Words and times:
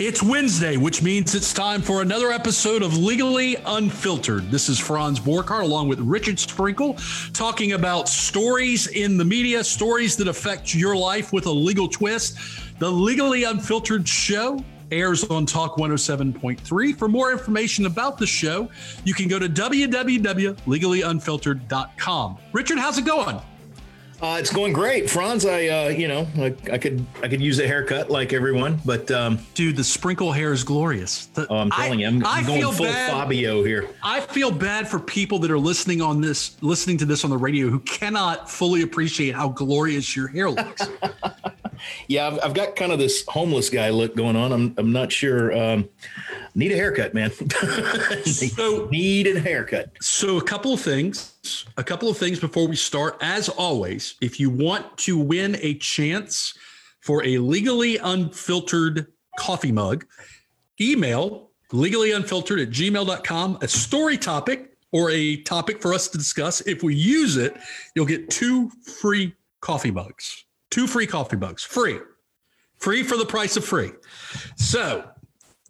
It's 0.00 0.22
Wednesday, 0.22 0.78
which 0.78 1.02
means 1.02 1.34
it's 1.34 1.52
time 1.52 1.82
for 1.82 2.00
another 2.00 2.32
episode 2.32 2.82
of 2.82 2.96
Legally 2.96 3.56
Unfiltered. 3.66 4.50
This 4.50 4.70
is 4.70 4.78
Franz 4.78 5.20
Borghardt 5.20 5.60
along 5.60 5.88
with 5.88 6.00
Richard 6.00 6.38
Sprinkle 6.38 6.96
talking 7.34 7.72
about 7.72 8.08
stories 8.08 8.86
in 8.86 9.18
the 9.18 9.24
media, 9.26 9.62
stories 9.62 10.16
that 10.16 10.26
affect 10.26 10.74
your 10.74 10.96
life 10.96 11.34
with 11.34 11.44
a 11.44 11.50
legal 11.50 11.86
twist. 11.86 12.38
The 12.78 12.90
Legally 12.90 13.44
Unfiltered 13.44 14.08
show 14.08 14.64
airs 14.90 15.24
on 15.24 15.44
Talk 15.44 15.76
107.3. 15.76 16.96
For 16.96 17.06
more 17.06 17.30
information 17.30 17.84
about 17.84 18.16
the 18.16 18.26
show, 18.26 18.70
you 19.04 19.12
can 19.12 19.28
go 19.28 19.38
to 19.38 19.50
www.legallyunfiltered.com. 19.50 22.38
Richard, 22.54 22.78
how's 22.78 22.96
it 22.96 23.04
going? 23.04 23.38
Uh, 24.22 24.36
it's 24.38 24.52
going 24.52 24.72
great, 24.72 25.08
Franz. 25.08 25.46
I, 25.46 25.68
uh, 25.68 25.88
you 25.88 26.06
know, 26.06 26.26
I, 26.36 26.54
I, 26.70 26.78
could, 26.78 27.06
I 27.22 27.28
could 27.28 27.40
use 27.40 27.58
a 27.58 27.66
haircut 27.66 28.10
like 28.10 28.34
everyone, 28.34 28.78
but 28.84 29.10
um, 29.10 29.38
dude, 29.54 29.76
the 29.76 29.84
sprinkle 29.84 30.30
hair 30.30 30.52
is 30.52 30.62
glorious. 30.62 31.26
The, 31.26 31.46
oh, 31.48 31.56
I'm 31.56 31.70
telling 31.70 32.00
I, 32.00 32.02
you, 32.02 32.06
I'm, 32.06 32.26
I'm 32.26 32.44
going 32.44 32.60
full 32.72 32.84
bad, 32.84 33.10
Fabio 33.10 33.64
here. 33.64 33.88
I 34.02 34.20
feel 34.20 34.50
bad 34.50 34.86
for 34.88 35.00
people 35.00 35.38
that 35.38 35.50
are 35.50 35.58
listening 35.58 36.02
on 36.02 36.20
this, 36.20 36.62
listening 36.62 36.98
to 36.98 37.06
this 37.06 37.24
on 37.24 37.30
the 37.30 37.38
radio, 37.38 37.68
who 37.70 37.80
cannot 37.80 38.50
fully 38.50 38.82
appreciate 38.82 39.34
how 39.34 39.48
glorious 39.48 40.14
your 40.14 40.28
hair 40.28 40.50
looks. 40.50 40.86
yeah, 42.08 42.26
I've, 42.26 42.40
I've, 42.42 42.54
got 42.54 42.76
kind 42.76 42.92
of 42.92 42.98
this 42.98 43.24
homeless 43.26 43.70
guy 43.70 43.88
look 43.88 44.14
going 44.16 44.36
on. 44.36 44.52
I'm, 44.52 44.74
I'm 44.76 44.92
not 44.92 45.10
sure. 45.10 45.56
Um, 45.56 45.88
need 46.54 46.72
a 46.72 46.76
haircut, 46.76 47.14
man. 47.14 47.30
so 48.24 48.88
need 48.90 49.26
a 49.26 49.40
haircut. 49.40 49.92
So 50.00 50.38
a 50.38 50.42
couple 50.42 50.72
of 50.72 50.80
things, 50.80 51.64
a 51.76 51.84
couple 51.84 52.08
of 52.08 52.16
things 52.16 52.38
before 52.38 52.66
we 52.66 52.76
start. 52.76 53.16
As 53.20 53.48
always, 53.48 54.14
if 54.20 54.40
you 54.40 54.50
want 54.50 54.98
to 54.98 55.18
win 55.18 55.56
a 55.60 55.74
chance 55.74 56.54
for 57.00 57.24
a 57.24 57.38
legally 57.38 57.98
unfiltered 57.98 59.06
coffee 59.38 59.72
mug, 59.72 60.04
email 60.80 61.50
legally 61.72 62.12
unfiltered 62.12 62.60
at 62.60 62.70
gmail.com 62.70 63.58
a 63.60 63.68
story 63.68 64.18
topic 64.18 64.76
or 64.92 65.10
a 65.10 65.36
topic 65.42 65.80
for 65.80 65.94
us 65.94 66.08
to 66.08 66.18
discuss. 66.18 66.60
If 66.62 66.82
we 66.82 66.94
use 66.94 67.36
it, 67.36 67.56
you'll 67.94 68.06
get 68.06 68.30
two 68.30 68.70
free 69.00 69.34
coffee 69.60 69.90
mugs. 69.90 70.44
Two 70.70 70.86
free 70.86 71.06
coffee 71.06 71.36
mugs, 71.36 71.62
free. 71.62 71.98
Free 72.78 73.02
for 73.02 73.16
the 73.16 73.26
price 73.26 73.56
of 73.56 73.64
free. 73.64 73.92
So 74.56 75.08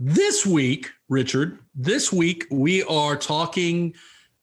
this 0.01 0.47
week, 0.47 0.91
Richard, 1.11 1.59
this 1.75 2.11
week 2.11 2.47
we 2.51 2.83
are 2.85 3.17
talking 3.17 3.95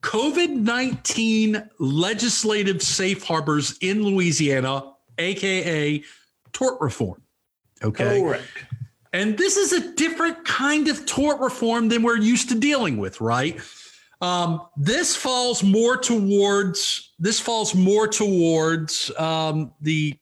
COVID 0.03 0.51
19 0.51 1.67
legislative 1.79 2.83
safe 2.83 3.23
harbors 3.23 3.75
in 3.81 4.03
Louisiana, 4.03 4.93
AKA 5.17 6.03
tort 6.53 6.79
reform. 6.79 7.23
Okay. 7.83 8.21
Correct. 8.21 8.45
And 9.13 9.35
this 9.35 9.57
is 9.57 9.73
a 9.73 9.93
different 9.95 10.45
kind 10.45 10.87
of 10.89 11.07
tort 11.07 11.39
reform 11.39 11.89
than 11.89 12.03
we're 12.03 12.17
used 12.17 12.49
to 12.49 12.59
dealing 12.59 12.97
with, 12.97 13.19
right? 13.19 13.59
Um, 14.21 14.61
this 14.77 15.15
falls 15.15 15.63
more 15.63 15.97
towards 15.97 17.13
this 17.17 17.39
falls 17.39 17.73
more 17.73 18.07
towards 18.07 19.11
um, 19.17 19.73
the 19.81 20.13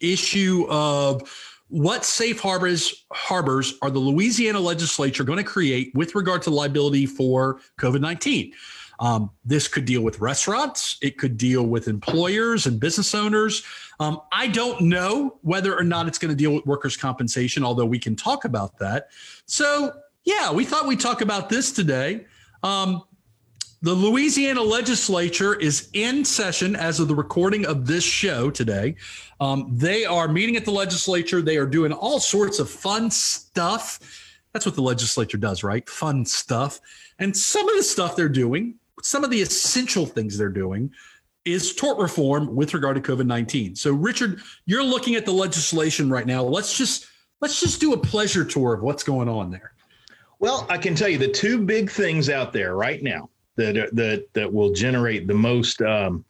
issue 0.00 0.66
of 0.68 1.22
what 1.70 2.04
safe 2.04 2.40
harbors 2.40 3.06
harbors 3.12 3.74
are 3.80 3.90
the 3.90 3.98
Louisiana 3.98 4.60
legislature 4.60 5.24
going 5.24 5.38
to 5.38 5.44
create 5.44 5.92
with 5.94 6.14
regard 6.14 6.42
to 6.42 6.50
liability 6.50 7.06
for 7.06 7.60
COVID 7.80 8.00
19? 8.00 8.52
Um, 8.98 9.30
this 9.44 9.66
could 9.66 9.86
deal 9.86 10.02
with 10.02 10.20
restaurants. 10.20 10.98
It 11.00 11.16
could 11.16 11.38
deal 11.38 11.62
with 11.62 11.88
employers 11.88 12.66
and 12.66 12.78
business 12.78 13.14
owners. 13.14 13.64
Um, 13.98 14.20
I 14.30 14.46
don't 14.46 14.82
know 14.82 15.38
whether 15.40 15.76
or 15.76 15.84
not 15.84 16.06
it's 16.06 16.18
going 16.18 16.30
to 16.30 16.36
deal 16.36 16.54
with 16.54 16.66
workers' 16.66 16.98
compensation, 16.98 17.64
although 17.64 17.86
we 17.86 17.98
can 17.98 18.14
talk 18.14 18.44
about 18.44 18.78
that. 18.78 19.08
So, 19.46 19.92
yeah, 20.24 20.52
we 20.52 20.66
thought 20.66 20.86
we'd 20.86 21.00
talk 21.00 21.22
about 21.22 21.48
this 21.48 21.72
today. 21.72 22.26
Um, 22.62 23.02
the 23.82 23.94
Louisiana 23.94 24.62
legislature 24.62 25.54
is 25.54 25.88
in 25.94 26.24
session 26.24 26.76
as 26.76 27.00
of 27.00 27.08
the 27.08 27.14
recording 27.14 27.64
of 27.64 27.86
this 27.86 28.04
show 28.04 28.50
today. 28.50 28.96
Um, 29.40 29.70
they 29.72 30.04
are 30.04 30.28
meeting 30.28 30.56
at 30.56 30.66
the 30.66 30.70
legislature. 30.70 31.40
They 31.40 31.56
are 31.56 31.66
doing 31.66 31.92
all 31.92 32.20
sorts 32.20 32.58
of 32.58 32.68
fun 32.68 33.10
stuff. 33.10 33.98
That's 34.52 34.66
what 34.66 34.74
the 34.74 34.82
legislature 34.82 35.38
does, 35.38 35.64
right? 35.64 35.88
Fun 35.88 36.26
stuff. 36.26 36.78
And 37.18 37.34
some 37.34 37.66
of 37.68 37.76
the 37.76 37.82
stuff 37.82 38.16
they're 38.16 38.28
doing, 38.28 38.74
some 39.02 39.24
of 39.24 39.30
the 39.30 39.40
essential 39.40 40.04
things 40.04 40.36
they're 40.36 40.50
doing, 40.50 40.92
is 41.46 41.74
tort 41.74 41.96
reform 41.96 42.54
with 42.54 42.74
regard 42.74 43.02
to 43.02 43.16
COVID 43.16 43.24
nineteen. 43.24 43.74
So, 43.74 43.94
Richard, 43.94 44.42
you're 44.66 44.84
looking 44.84 45.14
at 45.14 45.24
the 45.24 45.32
legislation 45.32 46.10
right 46.10 46.26
now. 46.26 46.42
Let's 46.42 46.76
just 46.76 47.06
let's 47.40 47.60
just 47.60 47.80
do 47.80 47.94
a 47.94 47.98
pleasure 47.98 48.44
tour 48.44 48.74
of 48.74 48.82
what's 48.82 49.02
going 49.02 49.28
on 49.28 49.50
there. 49.50 49.72
Well, 50.38 50.66
I 50.68 50.76
can 50.76 50.94
tell 50.94 51.08
you 51.08 51.16
the 51.16 51.28
two 51.28 51.64
big 51.64 51.90
things 51.90 52.28
out 52.28 52.52
there 52.52 52.76
right 52.76 53.02
now 53.02 53.29
that 53.56 53.90
that 53.94 54.26
that 54.32 54.52
will 54.52 54.72
generate 54.72 55.26
the 55.26 55.34
most 55.34 55.82
um, 55.82 56.24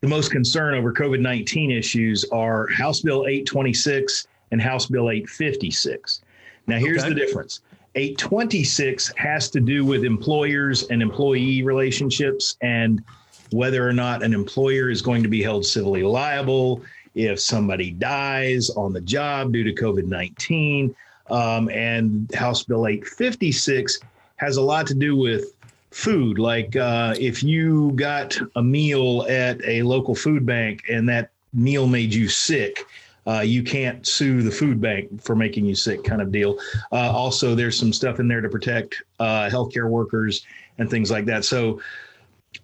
the 0.00 0.08
most 0.08 0.30
concern 0.30 0.74
over 0.74 0.92
COVID 0.92 1.20
nineteen 1.20 1.70
issues 1.70 2.24
are 2.32 2.66
House 2.68 3.00
Bill 3.00 3.26
eight 3.26 3.46
twenty 3.46 3.72
six 3.72 4.26
and 4.50 4.60
House 4.60 4.86
Bill 4.86 5.10
eight 5.10 5.28
fifty 5.28 5.70
six. 5.70 6.22
Now, 6.66 6.78
here's 6.78 7.02
okay. 7.02 7.08
the 7.08 7.14
difference. 7.14 7.60
826 7.96 9.12
has 9.16 9.50
to 9.50 9.60
do 9.60 9.84
with 9.84 10.04
employers 10.04 10.84
and 10.84 11.02
employee 11.02 11.64
relationships 11.64 12.56
and 12.60 13.02
whether 13.50 13.86
or 13.86 13.92
not 13.92 14.22
an 14.22 14.32
employer 14.32 14.90
is 14.90 15.02
going 15.02 15.24
to 15.24 15.28
be 15.28 15.42
held 15.42 15.66
civilly 15.66 16.04
liable 16.04 16.82
if 17.14 17.40
somebody 17.40 17.90
dies 17.90 18.70
on 18.70 18.92
the 18.92 19.00
job 19.00 19.52
due 19.52 19.64
to 19.64 19.72
COVID 19.72 20.04
19. 20.04 20.94
Um, 21.30 21.68
and 21.70 22.32
House 22.34 22.62
Bill 22.62 22.86
856 22.86 23.98
has 24.36 24.56
a 24.56 24.62
lot 24.62 24.86
to 24.88 24.94
do 24.94 25.16
with 25.16 25.52
food. 25.90 26.38
Like 26.38 26.76
uh, 26.76 27.14
if 27.18 27.42
you 27.42 27.92
got 27.92 28.38
a 28.56 28.62
meal 28.62 29.26
at 29.28 29.62
a 29.64 29.82
local 29.82 30.14
food 30.14 30.46
bank 30.46 30.84
and 30.88 31.08
that 31.08 31.30
meal 31.52 31.86
made 31.86 32.14
you 32.14 32.28
sick, 32.28 32.86
uh, 33.26 33.40
you 33.40 33.62
can't 33.62 34.06
sue 34.06 34.42
the 34.42 34.50
food 34.50 34.80
bank 34.80 35.22
for 35.22 35.36
making 35.36 35.64
you 35.64 35.74
sick, 35.74 36.02
kind 36.04 36.22
of 36.22 36.32
deal. 36.32 36.58
Uh, 36.90 37.12
also, 37.12 37.54
there's 37.54 37.78
some 37.78 37.92
stuff 37.92 38.18
in 38.18 38.28
there 38.28 38.40
to 38.40 38.48
protect 38.48 39.02
uh, 39.18 39.48
healthcare 39.50 39.88
workers 39.88 40.46
and 40.78 40.90
things 40.90 41.10
like 41.10 41.26
that. 41.26 41.44
So, 41.44 41.80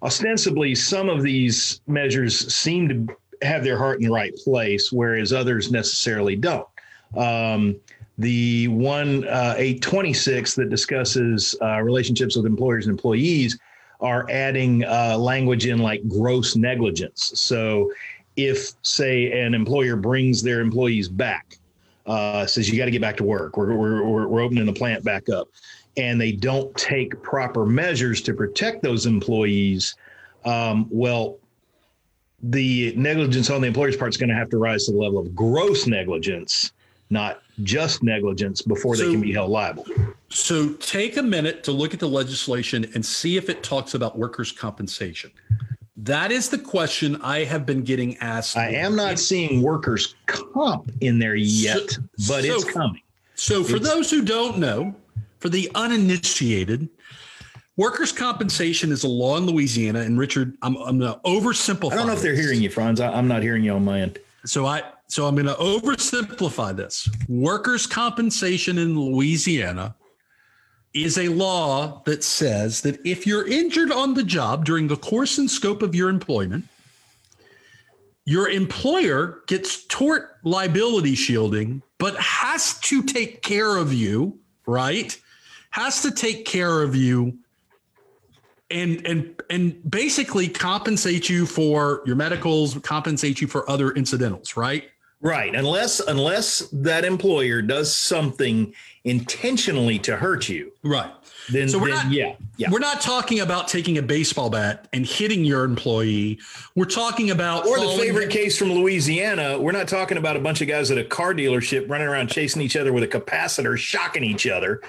ostensibly, 0.03 0.75
some 0.75 1.09
of 1.09 1.23
these 1.23 1.81
measures 1.87 2.53
seem 2.53 2.89
to 2.89 3.17
have 3.43 3.65
their 3.65 3.77
heart 3.77 4.01
in 4.01 4.07
the 4.07 4.13
right 4.13 4.35
place, 4.35 4.91
whereas 4.91 5.33
others 5.33 5.71
necessarily 5.71 6.37
don't. 6.37 6.67
Um, 7.17 7.77
the 8.19 8.69
one 8.69 9.27
uh, 9.29 9.55
826 9.57 10.55
that 10.55 10.71
discusses 10.71 11.55
uh, 11.61 11.81
relationships 11.81 12.37
with 12.37 12.47
employers 12.47 12.87
and 12.87 12.93
employees 12.93 13.59
are 14.01 14.27
adding 14.31 14.85
uh, 14.85 15.17
language 15.19 15.67
in 15.67 15.79
like 15.79 16.07
gross 16.09 16.57
negligence. 16.57 17.33
So 17.35 17.93
if, 18.37 18.73
say, 18.83 19.41
an 19.41 19.55
employer 19.55 19.97
brings 19.97 20.43
their 20.43 20.61
employees 20.61 21.09
back, 21.09 21.59
uh, 22.07 22.47
says 22.47 22.71
you 22.71 22.79
got 22.79 22.85
to 22.87 22.91
get 22.91 23.01
back 23.01 23.17
to 23.19 23.25
work, 23.25 23.57
we're, 23.57 23.75
we're, 23.75 24.27
we're 24.27 24.41
opening 24.41 24.67
the 24.67 24.73
plant 24.73 25.03
back 25.03 25.29
up, 25.29 25.49
and 25.97 26.21
they 26.21 26.33
don't 26.33 26.75
take 26.77 27.21
proper 27.23 27.67
measures 27.67 28.21
to 28.23 28.35
protect 28.35 28.83
those 28.83 29.07
employees, 29.07 29.97
um, 30.45 30.87
well, 30.91 31.39
the 32.43 32.95
negligence 32.97 33.51
on 33.51 33.63
the 33.63 33.67
employer's 33.67 33.97
part 33.97 34.11
is 34.11 34.17
going 34.17 34.29
to 34.29 34.35
have 34.35 34.51
to 34.51 34.59
rise 34.59 34.85
to 34.85 34.93
the 34.93 34.99
level 34.99 35.19
of 35.19 35.35
gross 35.35 35.87
negligence 35.87 36.73
not 37.11 37.41
just 37.63 38.03
negligence 38.03 38.63
before 38.63 38.97
so, 38.97 39.05
they 39.05 39.13
can 39.13 39.21
be 39.21 39.33
held 39.33 39.51
liable. 39.51 39.87
So 40.29 40.73
take 40.75 41.17
a 41.17 41.23
minute 41.23 41.65
to 41.65 41.73
look 41.73 41.95
at 41.95 42.01
the 42.01 42.09
legislation 42.09 42.91
and 42.95 43.05
see 43.05 43.37
if 43.37 43.49
it 43.49 43.63
talks 43.63 43.95
about 43.95 44.19
workers' 44.19 44.53
compensation. 44.53 45.31
That 45.97 46.31
is 46.31 46.51
the 46.51 46.59
question 46.59 47.17
I 47.23 47.45
have 47.45 47.67
been 47.67 47.83
getting 47.83 48.17
asked. 48.19 48.57
I 48.57 48.69
am 48.71 48.95
not 48.95 49.19
seeing 49.19 49.63
workers' 49.63 50.15
comp 50.27 50.91
in 51.01 51.19
there 51.19 51.35
yet, 51.35 51.91
so, 51.91 52.01
but 52.29 52.45
so, 52.45 52.55
it's 52.55 52.65
coming. 52.65 53.03
So, 53.35 53.65
for 53.65 53.77
it's, 53.77 53.89
those 53.89 54.11
who 54.11 54.23
don't 54.23 54.59
know, 54.59 54.95
for 55.41 55.49
the 55.49 55.71
uninitiated, 55.75 56.89
workers' 57.77 58.13
compensation 58.13 58.93
is 58.93 59.05
a 59.05 59.09
law 59.09 59.37
in 59.37 59.47
Louisiana. 59.47 60.01
And 60.01 60.19
Richard, 60.19 60.57
I'm, 60.63 60.77
I'm 60.77 60.99
going 60.99 61.13
to 61.13 61.21
oversimplify. 61.21 61.93
I 61.93 61.97
don't 61.97 62.07
know 62.07 62.13
if 62.13 62.23
they're 62.23 62.35
hearing 62.35 62.61
you, 62.61 62.71
Franz. 62.71 63.01
I, 63.01 63.13
I'm 63.13 63.29
not 63.29 63.43
hearing 63.43 63.65
you 63.65 63.73
on 63.73 63.85
my 63.85 64.01
end. 64.01 64.19
So 64.45 64.67
I 64.67 64.83
so 65.09 65.27
I'm 65.27 65.35
going 65.35 65.47
to 65.47 65.55
oversimplify 65.55 66.77
this. 66.77 67.09
Workers' 67.29 67.87
compensation 67.87 68.79
in 68.79 68.99
Louisiana 68.99 69.95
is 70.95 71.19
a 71.19 71.29
law 71.29 72.03
that 72.07 72.25
says 72.25 72.81
that 72.81 72.99
if 73.07 73.27
you're 73.27 73.47
injured 73.47 73.93
on 73.93 74.15
the 74.15 74.23
job 74.23 74.65
during 74.65 74.89
the 74.89 74.97
course 74.97 75.39
and 75.39 75.51
scope 75.51 75.83
of 75.83 75.95
your 75.95 76.09
employment, 76.09 76.65
your 78.25 78.49
employer 78.49 79.43
gets 79.47 79.85
tort 79.87 80.37
liability 80.43 81.15
shielding, 81.15 81.83
but 81.99 82.17
has 82.17 82.79
to 82.81 83.03
take 83.03 83.43
care 83.43 83.77
of 83.77 83.93
you, 83.93 84.39
right? 84.67 85.17
Has 85.71 86.03
to 86.03 86.11
take 86.11 86.45
care 86.45 86.83
of 86.83 86.97
you 86.97 87.39
and 88.71 89.07
and 89.07 89.41
and 89.49 89.89
basically 89.89 90.49
compensate 90.49 91.29
you 91.29 91.47
for 91.47 92.03
your 92.05 92.17
medicals, 92.17 92.77
compensate 92.81 93.41
you 93.41 93.47
for 93.47 93.69
other 93.71 93.93
incidentals, 93.93 94.57
right? 94.57 94.91
Right. 95.21 95.55
Unless 95.55 96.01
unless 96.01 96.61
that 96.73 97.05
employer 97.05 97.63
does 97.63 97.95
something 97.95 98.75
intentionally 99.05 99.99
to 100.01 100.17
hurt 100.17 100.49
you. 100.49 100.73
Right. 100.83 101.11
Then, 101.51 101.69
So 101.69 101.79
we're 101.79 101.89
then 101.89 101.97
not- 102.07 102.13
yeah. 102.13 102.35
Yeah. 102.57 102.71
We're 102.71 102.81
not 102.81 103.01
talking 103.01 103.41
about 103.41 103.69
taking 103.69 103.99
a 103.99 104.03
baseball 104.03 104.51
bat 104.51 104.89
and 104.93 105.07
hitting 105.07 105.45
your 105.45 105.63
employee. 105.65 106.39
We're 106.75 106.85
talking 106.87 107.31
about 107.31 107.67
Or 107.67 107.79
the 107.79 107.97
favorite 107.99 108.31
case 108.31 108.59
from 108.59 108.73
Louisiana, 108.73 109.59
we're 109.59 109.73
not 109.73 109.87
talking 109.89 110.19
about 110.19 110.37
a 110.37 110.41
bunch 110.41 110.61
of 110.61 110.67
guys 110.69 110.91
at 110.91 110.99
a 110.99 111.05
car 111.05 111.35
dealership 111.35 111.89
running 111.89 112.09
around 112.09 112.29
chasing 112.29 112.61
each 112.63 112.77
other 112.77 112.93
with 112.93 113.05
a 113.05 113.09
capacitor, 113.09 113.77
shocking 113.79 114.25
each 114.25 114.47
other. 114.49 114.81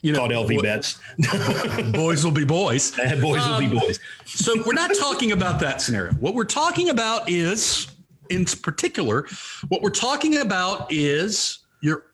you 0.00 0.12
know, 0.12 0.20
Called 0.20 0.30
LV 0.32 0.62
bets. 0.62 0.98
boys 1.92 2.24
will 2.24 2.30
be 2.32 2.44
boys. 2.44 2.92
boys 3.20 3.46
will 3.46 3.58
be 3.58 3.66
Um, 3.66 3.78
boys. 3.78 3.98
So 4.24 4.62
we're 4.64 4.72
not 4.74 4.90
talking 4.98 5.32
about 5.32 5.60
that 5.60 5.82
scenario. 5.82 6.12
What 6.14 6.34
we're 6.34 6.44
talking 6.44 6.88
about 6.88 7.28
is, 7.28 7.88
in 8.30 8.44
particular, 8.44 9.26
what 9.68 9.82
we're 9.82 9.90
talking 9.90 10.38
about 10.38 10.92
is 10.92 11.60
you're 11.82 12.04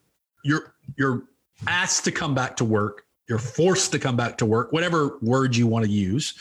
you're 0.45 0.75
you're 0.97 1.25
asked 1.67 2.05
to 2.05 2.13
come 2.13 2.35
back 2.35 2.57
to 2.57 2.65
work. 2.65 3.07
You're 3.29 3.39
forced 3.39 3.93
to 3.93 3.99
come 3.99 4.17
back 4.17 4.37
to 4.39 4.47
work, 4.47 4.73
whatever 4.73 5.19
word 5.23 5.57
you 5.57 5.67
want 5.67 5.85
to 5.85 5.91
use. 5.91 6.35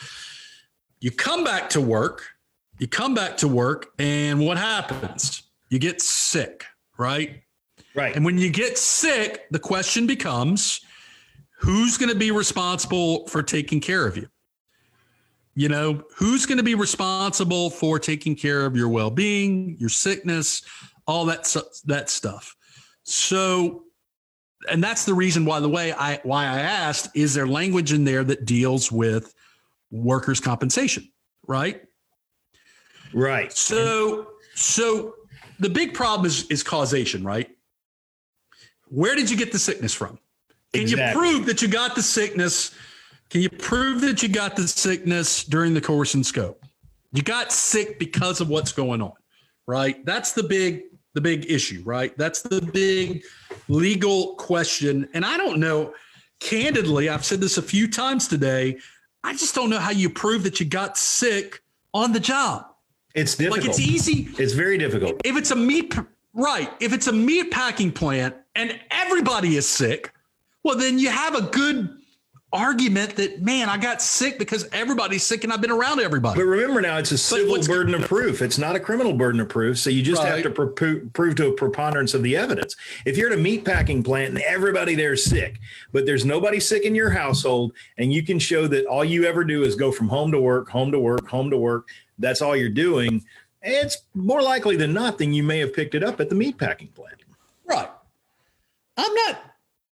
You 0.99 1.11
come 1.11 1.43
back 1.43 1.69
to 1.71 1.81
work. 1.81 2.23
You 2.79 2.87
come 2.87 3.13
back 3.13 3.37
to 3.37 3.47
work, 3.47 3.93
and 3.99 4.39
what 4.45 4.57
happens? 4.57 5.43
You 5.69 5.79
get 5.79 6.01
sick, 6.01 6.65
right? 6.97 7.43
Right. 7.95 8.15
And 8.15 8.25
when 8.25 8.37
you 8.37 8.49
get 8.49 8.77
sick, 8.77 9.45
the 9.51 9.59
question 9.59 10.07
becomes 10.07 10.81
who's 11.59 11.97
going 11.97 12.09
to 12.09 12.17
be 12.17 12.31
responsible 12.31 13.27
for 13.27 13.41
taking 13.41 13.79
care 13.79 14.05
of 14.05 14.17
you? 14.17 14.27
You 15.55 15.69
know, 15.69 16.03
who's 16.15 16.45
going 16.45 16.57
to 16.57 16.63
be 16.63 16.75
responsible 16.75 17.69
for 17.69 17.99
taking 17.99 18.35
care 18.35 18.65
of 18.65 18.75
your 18.75 18.89
well-being, 18.89 19.77
your 19.79 19.89
sickness, 19.89 20.63
all 21.05 21.25
that 21.25 21.55
that 21.85 22.09
stuff. 22.09 22.55
So 23.03 23.83
and 24.69 24.83
that's 24.83 25.05
the 25.05 25.13
reason 25.13 25.45
why 25.45 25.59
the 25.59 25.69
way 25.69 25.93
I 25.93 26.19
why 26.23 26.45
I 26.45 26.59
asked 26.59 27.15
is 27.15 27.33
there 27.33 27.47
language 27.47 27.93
in 27.93 28.03
there 28.03 28.23
that 28.23 28.45
deals 28.45 28.91
with 28.91 29.33
workers 29.91 30.39
compensation, 30.39 31.09
right? 31.47 31.81
Right. 33.13 33.53
So, 33.53 34.27
so 34.55 35.15
the 35.59 35.69
big 35.69 35.93
problem 35.93 36.25
is 36.25 36.47
is 36.47 36.63
causation, 36.63 37.23
right? 37.23 37.49
Where 38.87 39.15
did 39.15 39.29
you 39.29 39.37
get 39.37 39.51
the 39.51 39.59
sickness 39.59 39.93
from? 39.93 40.19
Can 40.73 40.87
you 40.87 40.97
prove 41.13 41.45
that 41.45 41.61
you 41.61 41.67
got 41.67 41.95
the 41.95 42.01
sickness? 42.01 42.73
Can 43.33 43.41
you 43.41 43.49
prove 43.49 44.01
that 44.01 44.21
you 44.21 44.29
got 44.29 44.55
the 44.55 44.67
sickness 44.67 45.43
during 45.43 45.73
the 45.73 45.81
course 45.81 46.13
and 46.13 46.23
scope? 46.23 46.63
You 47.13 47.23
got 47.23 47.51
sick 47.51 47.97
because 47.97 48.41
of 48.41 48.47
what's 48.47 48.71
going 48.71 49.01
on, 49.01 49.13
right? 49.65 50.05
That's 50.05 50.33
the 50.33 50.43
big 50.43 50.83
the 51.15 51.21
big 51.21 51.49
issue, 51.49 51.81
right? 51.83 52.15
That's 52.15 52.43
the 52.43 52.61
big 52.61 53.23
legal 53.67 54.35
question. 54.35 55.09
And 55.15 55.25
I 55.25 55.37
don't 55.37 55.59
know, 55.59 55.95
candidly, 56.39 57.09
I've 57.09 57.25
said 57.25 57.41
this 57.41 57.57
a 57.57 57.63
few 57.63 57.87
times 57.87 58.27
today. 58.27 58.77
I 59.23 59.33
just 59.33 59.55
don't 59.55 59.71
know 59.71 59.79
how 59.79 59.89
you 59.89 60.11
prove 60.11 60.43
that 60.43 60.59
you 60.59 60.67
got 60.67 60.95
sick 60.95 61.63
on 61.91 62.11
the 62.11 62.19
job. 62.19 62.67
It's 63.15 63.33
difficult. 63.33 63.61
Like 63.61 63.69
it's 63.69 63.79
easy 63.79 64.29
It's 64.37 64.53
very 64.53 64.77
difficult. 64.77 65.19
if 65.25 65.35
it's 65.37 65.49
a 65.49 65.55
meat 65.55 65.95
right 66.35 66.71
if 66.79 66.93
it's 66.93 67.07
a 67.07 67.13
meat 67.13 67.49
packing 67.49 67.91
plant 67.91 68.35
and 68.53 68.79
everybody 68.91 69.55
is 69.55 69.67
sick 69.67 70.11
well 70.63 70.77
then 70.77 70.99
you 70.99 71.09
have 71.09 71.35
a 71.35 71.41
good 71.41 71.97
argument 72.53 73.15
that 73.15 73.41
man 73.41 73.67
i 73.67 73.75
got 73.75 73.99
sick 73.99 74.37
because 74.37 74.69
everybody's 74.71 75.23
sick 75.23 75.43
and 75.43 75.51
i've 75.51 75.59
been 75.59 75.71
around 75.71 75.99
everybody 75.99 76.39
But 76.39 76.45
remember 76.45 76.81
now, 76.81 76.99
it's 76.99 77.11
a 77.11 77.17
civil 77.17 77.59
burden 77.63 77.95
of 77.95 78.03
proof. 78.03 78.41
It's 78.43 78.59
not 78.59 78.75
a 78.75 78.79
criminal 78.79 79.13
burden 79.13 79.41
of 79.41 79.49
proof. 79.49 79.79
So 79.79 79.89
you 79.89 80.03
just 80.03 80.21
have 80.23 80.43
to 80.43 80.51
pro- 80.51 80.99
prove 81.13 81.35
to 81.37 81.47
a 81.47 81.51
preponderance 81.53 82.13
of 82.13 82.21
the 82.21 82.37
evidence. 82.37 82.75
If 83.05 83.17
you're 83.17 83.31
at 83.31 83.37
a 83.37 83.41
meat 83.41 83.65
packing 83.65 84.03
plant 84.03 84.29
and 84.29 84.39
everybody 84.41 84.93
there 84.93 85.13
is 85.13 85.25
sick, 85.25 85.59
but 85.91 86.05
there's 86.05 86.25
nobody 86.25 86.59
sick 86.59 86.83
in 86.83 86.93
your 86.93 87.09
household, 87.09 87.73
and 87.97 88.13
you 88.13 88.21
can 88.23 88.37
show 88.37 88.67
that 88.67 88.85
all 88.85 89.03
you 89.03 89.25
ever 89.25 89.43
do 89.43 89.63
is 89.63 89.75
go 89.75 89.91
from 89.91 90.07
home 90.07 90.31
to 90.31 90.39
work, 90.39 90.69
home 90.69 90.91
to 90.91 90.99
work, 90.99 91.27
home 91.27 91.49
to 91.49 91.57
work, 91.57 91.87
that's 92.19 92.41
all 92.41 92.55
you're 92.55 92.69
doing, 92.69 93.25
it's 93.63 93.97
more 94.13 94.41
likely 94.43 94.75
than 94.75 94.93
not 94.93 95.17
than 95.17 95.33
you 95.33 95.41
may 95.41 95.59
have 95.59 95.73
picked 95.73 95.95
it 95.95 96.03
up 96.03 96.19
at 96.19 96.29
the 96.29 96.35
meat 96.35 96.57
packing 96.57 96.89
plant. 96.89 97.23
right 97.65 97.89
i'm 98.97 99.13
not 99.25 99.52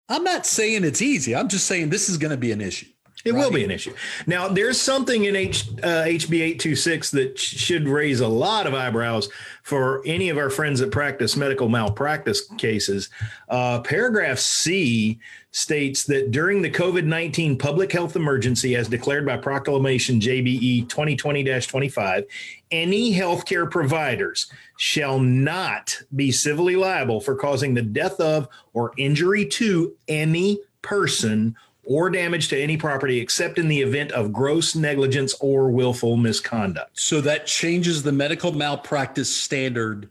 i'm 0.08 0.24
not 0.24 0.46
saying 0.46 0.84
it's 0.84 1.02
easy 1.02 1.34
i'm 1.34 1.48
just 1.48 1.66
saying 1.66 1.90
this 1.90 2.08
is 2.08 2.18
going 2.18 2.30
to 2.30 2.36
be 2.36 2.52
an 2.52 2.60
issue 2.60 2.86
It 3.24 3.32
will 3.32 3.50
be 3.50 3.64
an 3.64 3.72
issue. 3.72 3.92
Now, 4.28 4.46
there's 4.46 4.80
something 4.80 5.24
in 5.24 5.34
H, 5.34 5.68
uh, 5.82 6.04
HB 6.06 6.34
826 6.34 7.10
that 7.10 7.36
should 7.36 7.88
raise 7.88 8.20
a 8.20 8.28
lot 8.28 8.68
of 8.68 8.74
eyebrows 8.74 9.28
for 9.64 10.00
any 10.06 10.28
of 10.28 10.38
our 10.38 10.48
friends 10.48 10.78
that 10.78 10.92
practice 10.92 11.36
medical 11.36 11.68
malpractice 11.68 12.42
cases. 12.56 13.10
Uh, 13.48 13.80
paragraph 13.80 14.38
C 14.38 15.18
states 15.56 16.04
that 16.04 16.30
during 16.32 16.60
the 16.60 16.70
COVID 16.70 17.04
19 17.04 17.56
public 17.56 17.90
health 17.90 18.14
emergency, 18.14 18.76
as 18.76 18.88
declared 18.88 19.24
by 19.24 19.38
Proclamation 19.38 20.20
JBE 20.20 20.86
2020 20.86 21.44
25, 21.44 22.24
any 22.70 23.14
healthcare 23.14 23.70
providers 23.70 24.52
shall 24.76 25.18
not 25.18 25.98
be 26.14 26.30
civilly 26.30 26.76
liable 26.76 27.22
for 27.22 27.34
causing 27.34 27.72
the 27.72 27.80
death 27.80 28.20
of 28.20 28.48
or 28.74 28.92
injury 28.98 29.46
to 29.46 29.96
any 30.08 30.60
person 30.82 31.56
or 31.84 32.10
damage 32.10 32.48
to 32.48 32.60
any 32.60 32.76
property 32.76 33.18
except 33.18 33.58
in 33.58 33.68
the 33.68 33.80
event 33.80 34.12
of 34.12 34.34
gross 34.34 34.74
negligence 34.74 35.34
or 35.40 35.70
willful 35.70 36.18
misconduct. 36.18 36.90
so 36.98 37.22
that 37.22 37.46
changes 37.46 38.02
the 38.02 38.12
medical 38.12 38.52
malpractice 38.52 39.34
standard 39.34 40.10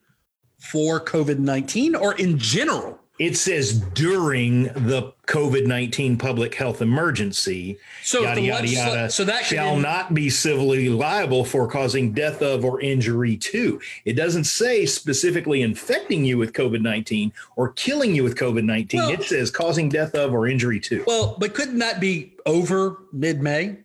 for 0.57 0.99
covid-19 0.99 1.99
or 1.99 2.15
in 2.15 2.37
general 2.37 2.99
It 3.17 3.37
says 3.37 3.79
during 3.79 4.63
the 4.63 5.13
COVID 5.27 5.65
19 5.65 6.17
public 6.17 6.53
health 6.55 6.81
emergency, 6.81 7.77
So 8.03 8.23
yada, 8.23 8.41
yada, 8.41 8.67
yada, 8.67 9.09
so 9.09 9.23
that 9.23 9.45
shall 9.45 9.75
in- 9.77 9.81
not 9.81 10.13
be 10.13 10.29
civilly 10.29 10.89
liable 10.89 11.45
for 11.45 11.67
causing 11.67 12.11
death 12.11 12.41
of 12.41 12.65
or 12.65 12.81
injury 12.81 13.37
to. 13.37 13.79
It 14.03 14.13
doesn't 14.13 14.43
say 14.43 14.85
specifically 14.85 15.61
infecting 15.61 16.25
you 16.25 16.37
with 16.37 16.51
COVID 16.53 16.81
19 16.81 17.31
or 17.55 17.69
killing 17.69 18.13
you 18.13 18.23
with 18.23 18.35
COVID 18.35 18.65
19. 18.65 18.99
Well- 18.99 19.09
it 19.11 19.23
says 19.23 19.49
causing 19.49 19.87
death 19.87 20.13
of 20.13 20.33
or 20.33 20.47
injury 20.47 20.79
to. 20.81 21.03
well 21.07 21.37
but 21.39 21.53
couldn't 21.53 21.79
that 21.79 21.99
be 22.01 22.33
over 22.45 22.97
mid-may 23.13 23.77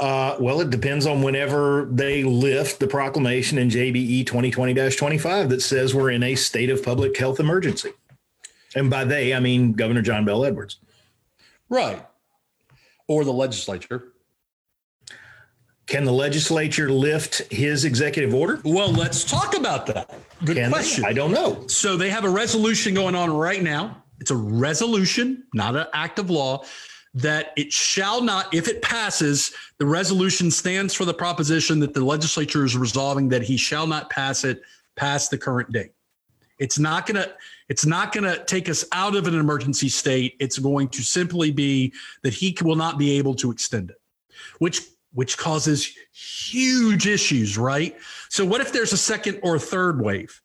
Uh, 0.00 0.34
well, 0.40 0.60
it 0.62 0.70
depends 0.70 1.04
on 1.04 1.20
whenever 1.20 1.86
they 1.92 2.24
lift 2.24 2.80
the 2.80 2.86
proclamation 2.86 3.58
in 3.58 3.68
JBE 3.68 4.26
2020 4.26 4.74
25 4.96 5.50
that 5.50 5.60
says 5.60 5.94
we're 5.94 6.10
in 6.10 6.22
a 6.22 6.34
state 6.34 6.70
of 6.70 6.82
public 6.82 7.16
health 7.18 7.38
emergency. 7.38 7.90
And 8.74 8.88
by 8.88 9.04
they, 9.04 9.34
I 9.34 9.40
mean 9.40 9.72
Governor 9.74 10.00
John 10.02 10.24
Bell 10.24 10.44
Edwards. 10.44 10.78
right 11.68 12.02
or 13.08 13.24
the 13.24 13.32
legislature 13.32 14.12
Can 15.86 16.04
the 16.04 16.12
legislature 16.12 16.88
lift 16.88 17.42
his 17.52 17.84
executive 17.84 18.32
order? 18.32 18.60
Well, 18.64 18.92
let's 18.92 19.24
talk 19.24 19.56
about 19.56 19.86
that. 19.86 20.08
Good 20.44 20.56
Can 20.56 20.70
they? 20.70 20.70
question. 20.70 21.04
I 21.04 21.12
don't 21.12 21.32
know. 21.32 21.66
So 21.66 21.96
they 21.96 22.08
have 22.10 22.24
a 22.24 22.30
resolution 22.30 22.94
going 22.94 23.14
on 23.16 23.30
right 23.30 23.62
now. 23.62 24.02
It's 24.20 24.30
a 24.30 24.36
resolution, 24.36 25.44
not 25.52 25.74
an 25.76 25.86
act 25.92 26.18
of 26.20 26.30
law, 26.30 26.64
that 27.14 27.52
it 27.56 27.72
shall 27.72 28.22
not, 28.22 28.52
if 28.54 28.68
it 28.68 28.82
passes, 28.82 29.52
the 29.78 29.86
resolution 29.86 30.50
stands 30.50 30.94
for 30.94 31.04
the 31.04 31.14
proposition 31.14 31.80
that 31.80 31.92
the 31.92 32.04
legislature 32.04 32.64
is 32.64 32.76
resolving 32.76 33.28
that 33.28 33.42
he 33.42 33.56
shall 33.56 33.86
not 33.86 34.10
pass 34.10 34.44
it 34.44 34.62
past 34.96 35.30
the 35.30 35.38
current 35.38 35.72
date. 35.72 35.92
It's 36.58 36.78
not 36.78 37.06
gonna, 37.06 37.26
it's 37.68 37.86
not 37.86 38.12
gonna 38.12 38.44
take 38.44 38.68
us 38.68 38.84
out 38.92 39.16
of 39.16 39.26
an 39.26 39.34
emergency 39.34 39.88
state. 39.88 40.36
It's 40.38 40.58
going 40.58 40.88
to 40.90 41.02
simply 41.02 41.50
be 41.50 41.92
that 42.22 42.34
he 42.34 42.56
will 42.62 42.76
not 42.76 42.98
be 42.98 43.18
able 43.18 43.34
to 43.36 43.50
extend 43.50 43.90
it, 43.90 44.00
which 44.58 44.82
which 45.12 45.36
causes 45.36 45.92
huge 46.12 47.08
issues, 47.08 47.58
right? 47.58 47.96
So 48.28 48.44
what 48.44 48.60
if 48.60 48.72
there's 48.72 48.92
a 48.92 48.96
second 48.96 49.40
or 49.42 49.58
third 49.58 50.00
wave? 50.00 50.40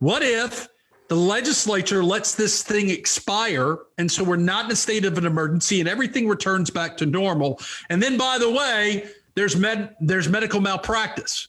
What 0.00 0.22
if 0.22 0.66
the 1.08 1.16
legislature 1.16 2.02
lets 2.02 2.34
this 2.34 2.62
thing 2.62 2.90
expire 2.90 3.78
and 3.98 4.10
so 4.10 4.24
we're 4.24 4.36
not 4.36 4.66
in 4.66 4.72
a 4.72 4.76
state 4.76 5.04
of 5.04 5.18
an 5.18 5.26
emergency 5.26 5.80
and 5.80 5.88
everything 5.88 6.28
returns 6.28 6.70
back 6.70 6.96
to 6.98 7.06
normal? 7.06 7.60
And 7.90 8.02
then 8.02 8.16
by 8.16 8.38
the 8.38 8.50
way, 8.50 9.08
there's 9.34 9.56
med 9.56 9.94
there's 10.00 10.28
medical 10.28 10.60
malpractice. 10.60 11.48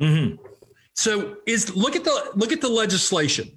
Mhm. 0.00 0.38
So 0.94 1.36
is 1.46 1.74
look 1.74 1.96
at 1.96 2.04
the 2.04 2.30
look 2.34 2.52
at 2.52 2.60
the 2.60 2.68
legislation. 2.68 3.50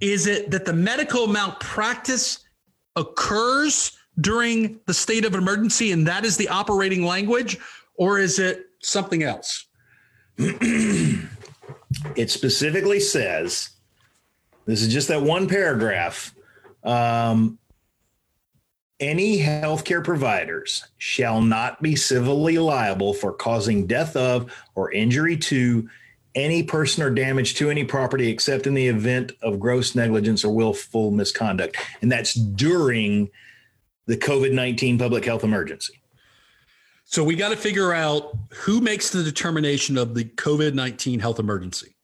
Is 0.00 0.26
it 0.26 0.50
that 0.50 0.64
the 0.64 0.72
medical 0.72 1.26
malpractice 1.26 2.40
occurs 2.96 3.92
during 4.20 4.80
the 4.86 4.94
state 4.94 5.24
of 5.24 5.34
emergency 5.34 5.92
and 5.92 6.06
that 6.06 6.24
is 6.24 6.36
the 6.36 6.48
operating 6.48 7.04
language 7.04 7.58
or 7.94 8.18
is 8.18 8.38
it 8.38 8.66
something 8.80 9.22
else? 9.22 9.66
It 12.16 12.30
specifically 12.30 13.00
says 13.00 13.70
this 14.68 14.82
is 14.82 14.92
just 14.92 15.08
that 15.08 15.22
one 15.22 15.48
paragraph. 15.48 16.34
Um, 16.84 17.58
any 19.00 19.38
healthcare 19.38 20.04
providers 20.04 20.86
shall 20.98 21.40
not 21.40 21.80
be 21.80 21.96
civilly 21.96 22.58
liable 22.58 23.14
for 23.14 23.32
causing 23.32 23.86
death 23.86 24.14
of 24.14 24.54
or 24.74 24.92
injury 24.92 25.38
to 25.38 25.88
any 26.34 26.62
person 26.62 27.02
or 27.02 27.08
damage 27.08 27.54
to 27.54 27.70
any 27.70 27.82
property 27.82 28.28
except 28.28 28.66
in 28.66 28.74
the 28.74 28.86
event 28.86 29.32
of 29.40 29.58
gross 29.58 29.94
negligence 29.94 30.44
or 30.44 30.54
willful 30.54 31.12
misconduct. 31.12 31.78
And 32.02 32.12
that's 32.12 32.34
during 32.34 33.30
the 34.04 34.18
COVID 34.18 34.52
19 34.52 34.98
public 34.98 35.24
health 35.24 35.44
emergency. 35.44 35.94
So 37.04 37.24
we 37.24 37.36
got 37.36 37.48
to 37.48 37.56
figure 37.56 37.94
out 37.94 38.36
who 38.52 38.82
makes 38.82 39.08
the 39.08 39.22
determination 39.22 39.96
of 39.96 40.14
the 40.14 40.24
COVID 40.24 40.74
19 40.74 41.20
health 41.20 41.38
emergency. 41.38 41.94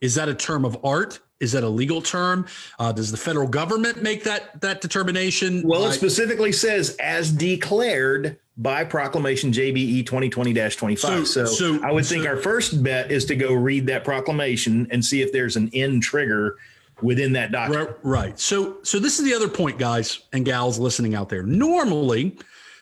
Is 0.00 0.14
that 0.14 0.28
a 0.28 0.34
term 0.34 0.64
of 0.64 0.78
art? 0.84 1.18
Is 1.40 1.52
that 1.52 1.62
a 1.62 1.68
legal 1.68 2.02
term? 2.02 2.46
Uh, 2.78 2.92
does 2.92 3.10
the 3.10 3.16
federal 3.16 3.46
government 3.46 4.02
make 4.02 4.24
that 4.24 4.60
that 4.60 4.80
determination? 4.80 5.62
Well, 5.64 5.86
it 5.86 5.92
specifically 5.92 6.52
says 6.52 6.96
as 7.00 7.30
declared 7.30 8.38
by 8.56 8.82
proclamation 8.84 9.52
JBE 9.52 10.04
2020-25. 10.04 10.98
So, 10.98 11.24
so, 11.24 11.44
so 11.44 11.80
I 11.84 11.92
would 11.92 12.04
so, 12.04 12.14
think 12.16 12.26
our 12.26 12.36
first 12.36 12.82
bet 12.82 13.12
is 13.12 13.24
to 13.26 13.36
go 13.36 13.52
read 13.54 13.86
that 13.86 14.02
proclamation 14.02 14.88
and 14.90 15.04
see 15.04 15.22
if 15.22 15.32
there's 15.32 15.56
an 15.56 15.70
end 15.72 16.02
trigger 16.02 16.56
within 17.00 17.32
that 17.34 17.52
document. 17.52 17.90
Right, 18.02 18.22
right. 18.26 18.38
So 18.38 18.78
so 18.82 18.98
this 18.98 19.20
is 19.20 19.24
the 19.24 19.34
other 19.34 19.48
point 19.48 19.78
guys 19.78 20.20
and 20.32 20.44
gals 20.44 20.78
listening 20.78 21.14
out 21.14 21.28
there. 21.28 21.44
Normally, 21.44 22.36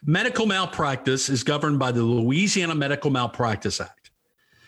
medical 0.04 0.46
malpractice 0.46 1.28
is 1.28 1.42
governed 1.42 1.78
by 1.78 1.92
the 1.92 2.02
Louisiana 2.02 2.74
Medical 2.74 3.10
Malpractice 3.10 3.80
Act. 3.80 4.05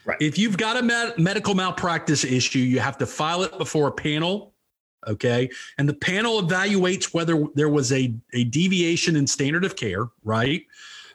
Right. 0.08 0.16
If 0.22 0.38
you've 0.38 0.56
got 0.56 0.78
a 0.78 0.82
med- 0.82 1.18
medical 1.18 1.54
malpractice 1.54 2.24
issue, 2.24 2.60
you 2.60 2.80
have 2.80 2.96
to 2.96 3.06
file 3.06 3.42
it 3.42 3.58
before 3.58 3.88
a 3.88 3.92
panel. 3.92 4.54
Okay. 5.06 5.50
And 5.76 5.86
the 5.86 5.94
panel 5.94 6.42
evaluates 6.42 7.12
whether 7.12 7.44
there 7.54 7.68
was 7.68 7.92
a, 7.92 8.14
a 8.32 8.44
deviation 8.44 9.16
in 9.16 9.26
standard 9.26 9.66
of 9.66 9.76
care, 9.76 10.08
right? 10.24 10.64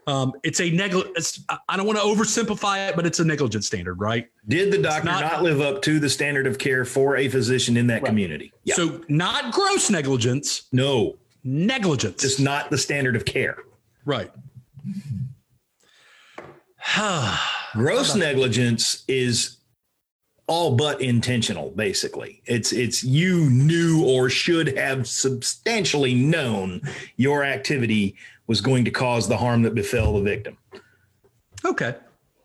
Um, 0.05 0.33
it's 0.43 0.61
a 0.61 0.69
negligence. 0.69 1.43
I 1.67 1.75
don't 1.75 1.87
want 1.87 1.97
to 1.97 2.05
oversimplify 2.05 2.89
it, 2.89 2.95
but 2.95 3.07
it's 3.07 3.19
a 3.19 3.25
negligent 3.25 3.63
standard, 3.63 3.99
right? 3.99 4.29
Did 4.47 4.71
the 4.71 4.77
doctor 4.77 5.05
not, 5.05 5.21
not, 5.21 5.43
live 5.43 5.59
up 5.59 5.81
to 5.83 5.99
the 5.99 6.09
standard 6.09 6.45
of 6.45 6.59
care 6.59 6.85
for 6.85 7.17
a 7.17 7.27
physician 7.29 7.77
in 7.77 7.87
that 7.87 8.03
right. 8.03 8.09
community? 8.09 8.53
Yeah. 8.63 8.75
So 8.75 9.01
not 9.07 9.53
gross 9.53 9.89
negligence. 9.89 10.63
No. 10.71 11.15
Negligence. 11.43 12.21
Just 12.21 12.39
not 12.39 12.69
the 12.69 12.77
standard 12.77 13.15
of 13.15 13.25
care. 13.25 13.57
Right. 14.05 14.29
Gross 17.73 18.15
negligence 18.15 19.03
is 19.07 19.57
all 20.47 20.75
but 20.75 21.01
intentional 21.01 21.71
basically. 21.71 22.41
It's 22.45 22.71
it's 22.73 23.03
you 23.03 23.49
knew 23.49 24.03
or 24.05 24.29
should 24.29 24.77
have 24.77 25.07
substantially 25.07 26.13
known 26.13 26.81
your 27.15 27.43
activity 27.43 28.15
was 28.47 28.61
going 28.61 28.85
to 28.85 28.91
cause 28.91 29.27
the 29.27 29.37
harm 29.37 29.63
that 29.63 29.73
befell 29.73 30.13
the 30.13 30.21
victim. 30.21 30.57
Okay 31.65 31.95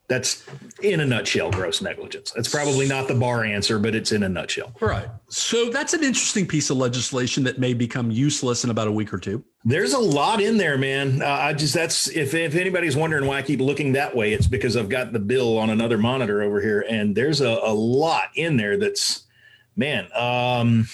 that's 0.09 0.43
in 0.81 0.99
a 0.99 1.05
nutshell 1.05 1.51
gross 1.51 1.81
negligence. 1.81 2.31
That's 2.31 2.49
probably 2.49 2.87
not 2.87 3.07
the 3.07 3.13
bar 3.13 3.45
answer, 3.45 3.77
but 3.77 3.93
it's 3.93 4.11
in 4.11 4.23
a 4.23 4.29
nutshell. 4.29 4.75
Right. 4.81 5.07
So 5.29 5.69
that's 5.69 5.93
an 5.93 6.03
interesting 6.03 6.47
piece 6.47 6.71
of 6.71 6.77
legislation 6.77 7.43
that 7.43 7.59
may 7.59 7.75
become 7.75 8.09
useless 8.09 8.63
in 8.63 8.71
about 8.71 8.87
a 8.87 8.91
week 8.91 9.13
or 9.13 9.19
two. 9.19 9.45
There's 9.63 9.93
a 9.93 9.99
lot 9.99 10.41
in 10.41 10.57
there, 10.57 10.79
man. 10.79 11.21
Uh, 11.21 11.27
I 11.27 11.53
just 11.53 11.75
that's 11.75 12.09
if 12.09 12.33
if 12.33 12.55
anybody's 12.55 12.95
wondering 12.95 13.27
why 13.27 13.37
I 13.37 13.41
keep 13.43 13.61
looking 13.61 13.93
that 13.93 14.15
way, 14.15 14.33
it's 14.33 14.47
because 14.47 14.75
I've 14.75 14.89
got 14.89 15.13
the 15.13 15.19
bill 15.19 15.59
on 15.59 15.69
another 15.69 15.99
monitor 15.99 16.41
over 16.41 16.59
here, 16.59 16.83
and 16.89 17.15
there's 17.15 17.39
a, 17.39 17.59
a 17.63 17.73
lot 17.73 18.29
in 18.33 18.57
there 18.57 18.77
that's 18.77 19.27
man. 19.75 20.09
Um, 20.15 20.87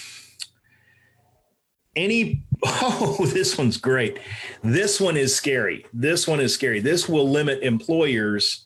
any 1.96 2.44
oh 2.66 3.26
this 3.34 3.58
one's 3.58 3.78
great 3.78 4.20
this 4.64 5.00
one 5.00 5.16
is 5.16 5.34
scary 5.34 5.86
this 5.94 6.28
one 6.28 6.42
is 6.42 6.54
scary 6.54 6.82
this 6.82 7.08
will 7.08 7.30
limit 7.30 7.64
employers 7.64 8.65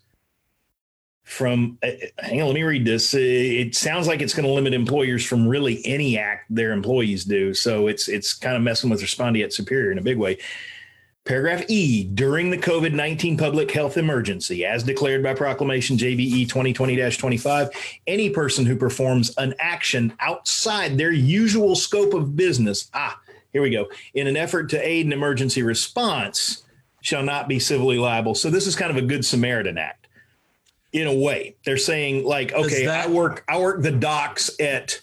from 1.30 1.78
uh, 1.84 1.92
hang 2.18 2.42
on 2.42 2.48
let 2.48 2.56
me 2.56 2.64
read 2.64 2.86
this. 2.86 3.14
It 3.14 3.76
sounds 3.76 4.08
like 4.08 4.22
it's 4.22 4.34
going 4.34 4.48
to 4.48 4.52
limit 4.52 4.74
employers 4.74 5.24
from 5.24 5.48
really 5.48 5.80
any 5.86 6.18
act 6.18 6.48
their 6.50 6.72
employees 6.72 7.24
do. 7.24 7.54
So 7.54 7.88
it's 7.88 8.08
it's 8.08 8.34
kind 8.34 8.56
of 8.56 8.64
messing 8.64 8.90
with 8.90 9.02
respondeat 9.02 9.54
superior 9.54 9.92
in 9.92 10.00
a 10.00 10.02
big 10.02 10.18
way. 10.18 10.40
Paragraph 11.26 11.64
e 11.68 12.06
during 12.06 12.50
the 12.50 12.58
covid-19 12.58 13.38
public 13.38 13.70
health 13.70 13.98
emergency 13.98 14.66
as 14.66 14.82
declared 14.82 15.22
by 15.22 15.34
proclamation 15.36 15.96
jbe 15.96 16.48
2020-25 16.48 17.70
any 18.08 18.32
person 18.32 18.66
who 18.66 18.76
performs 18.76 19.32
an 19.38 19.54
action 19.60 20.12
outside 20.22 20.98
their 20.98 21.12
usual 21.12 21.76
scope 21.76 22.16
of 22.16 22.36
business 22.36 22.90
ah 22.96 23.20
here 23.54 23.62
we 23.62 23.70
go 23.70 23.88
in 24.16 24.26
an 24.26 24.38
effort 24.38 24.70
to 24.70 24.88
aid 24.88 25.06
an 25.06 25.14
emergency 25.14 25.62
response 25.62 26.64
shall 27.02 27.24
not 27.24 27.48
be 27.48 27.60
civilly 27.60 27.98
liable. 27.98 28.36
So 28.36 28.50
this 28.50 28.68
is 28.68 28.76
kind 28.76 28.92
of 28.92 28.98
a 28.98 29.06
good 29.06 29.26
samaritan 29.26 29.78
act 29.78 29.99
in 30.91 31.08
a 31.08 31.13
way. 31.13 31.55
They're 31.65 31.77
saying 31.77 32.24
like, 32.25 32.53
okay, 32.53 32.86
that- 32.86 33.08
I 33.08 33.12
work 33.12 33.43
I 33.48 33.60
work 33.60 33.81
the 33.81 33.91
docks 33.91 34.50
at 34.60 35.00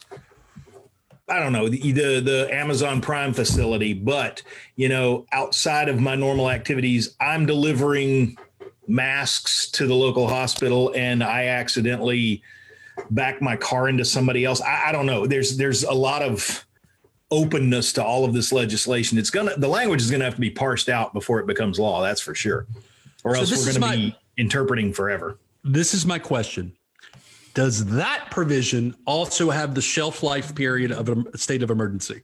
I 1.29 1.41
don't 1.41 1.53
know 1.53 1.69
the, 1.69 1.81
the, 1.93 2.21
the 2.21 2.49
Amazon 2.53 3.01
Prime 3.01 3.33
facility, 3.33 3.93
but 3.93 4.43
you 4.77 4.89
know, 4.89 5.27
outside 5.33 5.89
of 5.89 6.01
my 6.01 6.15
normal 6.15 6.51
activities, 6.51 7.17
I'm 7.21 7.47
delivering 7.47 8.39
masks 8.87 9.69
to 9.73 9.87
the 9.89 9.95
local 9.95 10.29
hospital, 10.29 10.93
and 10.95 11.25
I 11.25 11.47
accidentally 11.47 12.43
back 13.11 13.43
my 13.43 13.57
car 13.57 13.89
into 13.89 14.05
somebody 14.05 14.45
else. 14.45 14.61
I, 14.61 14.89
I 14.89 14.93
don't 14.93 15.07
know. 15.07 15.27
There's 15.27 15.57
there's 15.57 15.83
a 15.83 15.93
lot 15.93 16.23
of 16.23 16.65
openness 17.33 17.93
to 17.95 18.05
all 18.05 18.25
of 18.25 18.33
this 18.33 18.53
legislation. 18.53 19.19
It's 19.19 19.31
gonna 19.31 19.57
the 19.57 19.69
language 19.69 20.01
is 20.03 20.11
gonna 20.11 20.25
have 20.25 20.37
to 20.37 20.41
be 20.41 20.51
parsed 20.51 20.89
out 20.89 21.13
before 21.13 21.41
it 21.41 21.47
becomes 21.47 21.81
law. 21.81 22.03
That's 22.03 22.21
for 22.21 22.37
sure, 22.37 22.67
or 23.25 23.35
so 23.35 23.41
else 23.41 23.67
we're 23.67 23.73
gonna 23.73 23.81
my- 23.87 23.97
be 23.97 24.17
interpreting 24.37 24.93
forever 24.93 25.39
this 25.67 25.95
is 25.95 26.07
my 26.07 26.19
question. 26.19 26.73
Does 27.55 27.87
that 27.87 28.27
provision 28.31 28.95
also 29.07 29.51
have 29.51 29.75
the 29.75 29.81
shelf 29.81 30.23
life 30.23 30.55
period 30.55 30.93
of 30.93 31.09
a 31.09 31.39
state 31.39 31.63
of 31.63 31.71
emergency? 31.71 32.23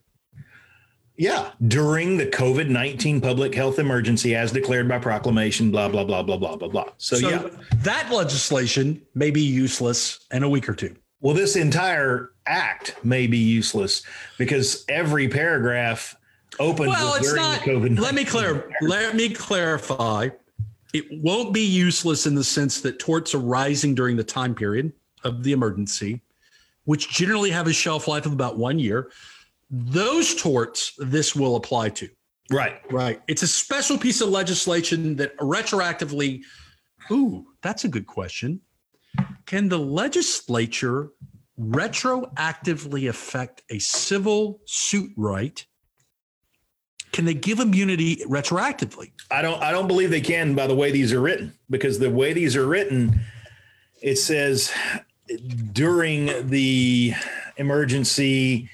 Yeah, 1.15 1.51
during 1.67 2.17
the 2.17 2.25
COVID 2.25 2.69
19 2.69 3.21
public 3.21 3.53
health 3.53 3.77
emergency 3.77 4.35
as 4.35 4.51
declared 4.51 4.87
by 4.87 4.97
proclamation, 4.97 5.71
blah, 5.71 5.87
blah, 5.87 6.03
blah, 6.03 6.23
blah, 6.23 6.37
blah, 6.37 6.55
blah, 6.55 6.67
blah. 6.67 6.85
So, 6.97 7.17
so 7.17 7.29
yeah. 7.29 7.49
That 7.77 8.11
legislation 8.11 9.01
may 9.13 9.29
be 9.29 9.41
useless 9.41 10.19
in 10.31 10.43
a 10.43 10.49
week 10.49 10.67
or 10.67 10.73
two. 10.73 10.95
Well, 11.21 11.35
this 11.35 11.55
entire 11.55 12.31
act 12.45 12.95
may 13.03 13.27
be 13.27 13.37
useless 13.37 14.03
because 14.37 14.85
every 14.89 15.27
paragraph 15.27 16.15
opens 16.59 16.89
well, 16.89 17.15
it's 17.15 17.33
not, 17.33 17.61
COVID. 17.61 17.99
Let 17.99 18.15
me 18.15 18.25
clear. 18.25 18.71
Let 18.81 19.15
me 19.15 19.29
clarify 19.29 20.29
it 20.93 21.05
won't 21.11 21.53
be 21.53 21.61
useless 21.61 22.27
in 22.27 22.35
the 22.35 22.43
sense 22.43 22.81
that 22.81 22.99
torts 22.99 23.33
arising 23.33 23.95
during 23.95 24.15
the 24.15 24.23
time 24.23 24.53
period 24.53 24.93
of 25.23 25.43
the 25.43 25.51
emergency, 25.51 26.21
which 26.85 27.09
generally 27.09 27.49
have 27.49 27.67
a 27.67 27.73
shelf 27.73 28.07
life 28.07 28.25
of 28.27 28.33
about 28.33 28.57
one 28.57 28.77
year, 28.77 29.11
those 29.69 30.35
torts 30.35 30.93
this 30.99 31.35
will 31.35 31.55
apply 31.55 31.89
to. 31.89 32.07
Right. 32.51 32.79
Right. 32.91 33.21
It's 33.27 33.41
a 33.41 33.47
special 33.47 33.97
piece 33.97 34.21
of 34.21 34.29
legislation 34.29 35.15
that 35.15 35.35
retroactively, 35.37 36.41
ooh, 37.11 37.47
that's 37.63 37.85
a 37.85 37.87
good 37.87 38.05
question. 38.05 38.61
Can 39.47 39.69
the 39.69 39.79
legislature 39.79 41.09
retroactively 41.59 43.09
affect 43.09 43.63
a 43.69 43.79
civil 43.79 44.59
suit 44.65 45.11
right 45.15 45.65
can 47.13 47.25
they 47.25 47.33
give 47.33 47.59
immunity 47.59 48.17
retroactively? 48.27 49.11
I 49.31 49.41
don't 49.41 49.61
I 49.61 49.71
don't 49.71 49.87
believe 49.87 50.09
they 50.09 50.21
can 50.21 50.55
by 50.55 50.67
the 50.67 50.75
way 50.75 50.91
these 50.91 51.13
are 51.13 51.21
written 51.21 51.53
because 51.69 51.99
the 51.99 52.09
way 52.09 52.33
these 52.33 52.55
are 52.55 52.67
written 52.67 53.21
it 54.01 54.17
says 54.17 54.71
during 55.71 56.49
the 56.49 57.13
emergency 57.57 58.69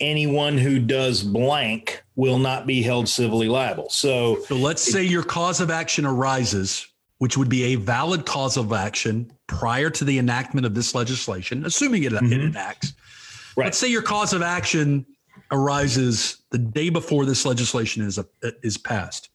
anyone 0.00 0.58
who 0.58 0.78
does 0.78 1.22
blank 1.22 2.02
will 2.16 2.38
not 2.38 2.66
be 2.66 2.82
held 2.82 3.08
civilly 3.08 3.48
liable. 3.48 3.88
So, 3.90 4.42
so 4.42 4.56
let's 4.56 4.86
it, 4.88 4.92
say 4.92 5.02
your 5.04 5.22
cause 5.22 5.60
of 5.60 5.70
action 5.70 6.04
arises, 6.04 6.86
which 7.18 7.36
would 7.36 7.48
be 7.48 7.64
a 7.64 7.74
valid 7.76 8.26
cause 8.26 8.56
of 8.56 8.72
action 8.72 9.30
prior 9.46 9.90
to 9.90 10.04
the 10.04 10.18
enactment 10.18 10.66
of 10.66 10.74
this 10.74 10.94
legislation, 10.94 11.64
assuming 11.64 12.04
it, 12.04 12.12
mm-hmm. 12.12 12.32
it 12.32 12.40
enacts. 12.40 12.92
Right. 13.56 13.66
Let's 13.66 13.78
say 13.78 13.88
your 13.88 14.02
cause 14.02 14.32
of 14.32 14.42
action 14.42 15.06
arises 15.50 16.38
the 16.50 16.58
day 16.58 16.88
before 16.88 17.24
this 17.24 17.44
legislation 17.44 18.02
is 18.02 18.18
is 18.62 18.78
passed, 18.78 19.30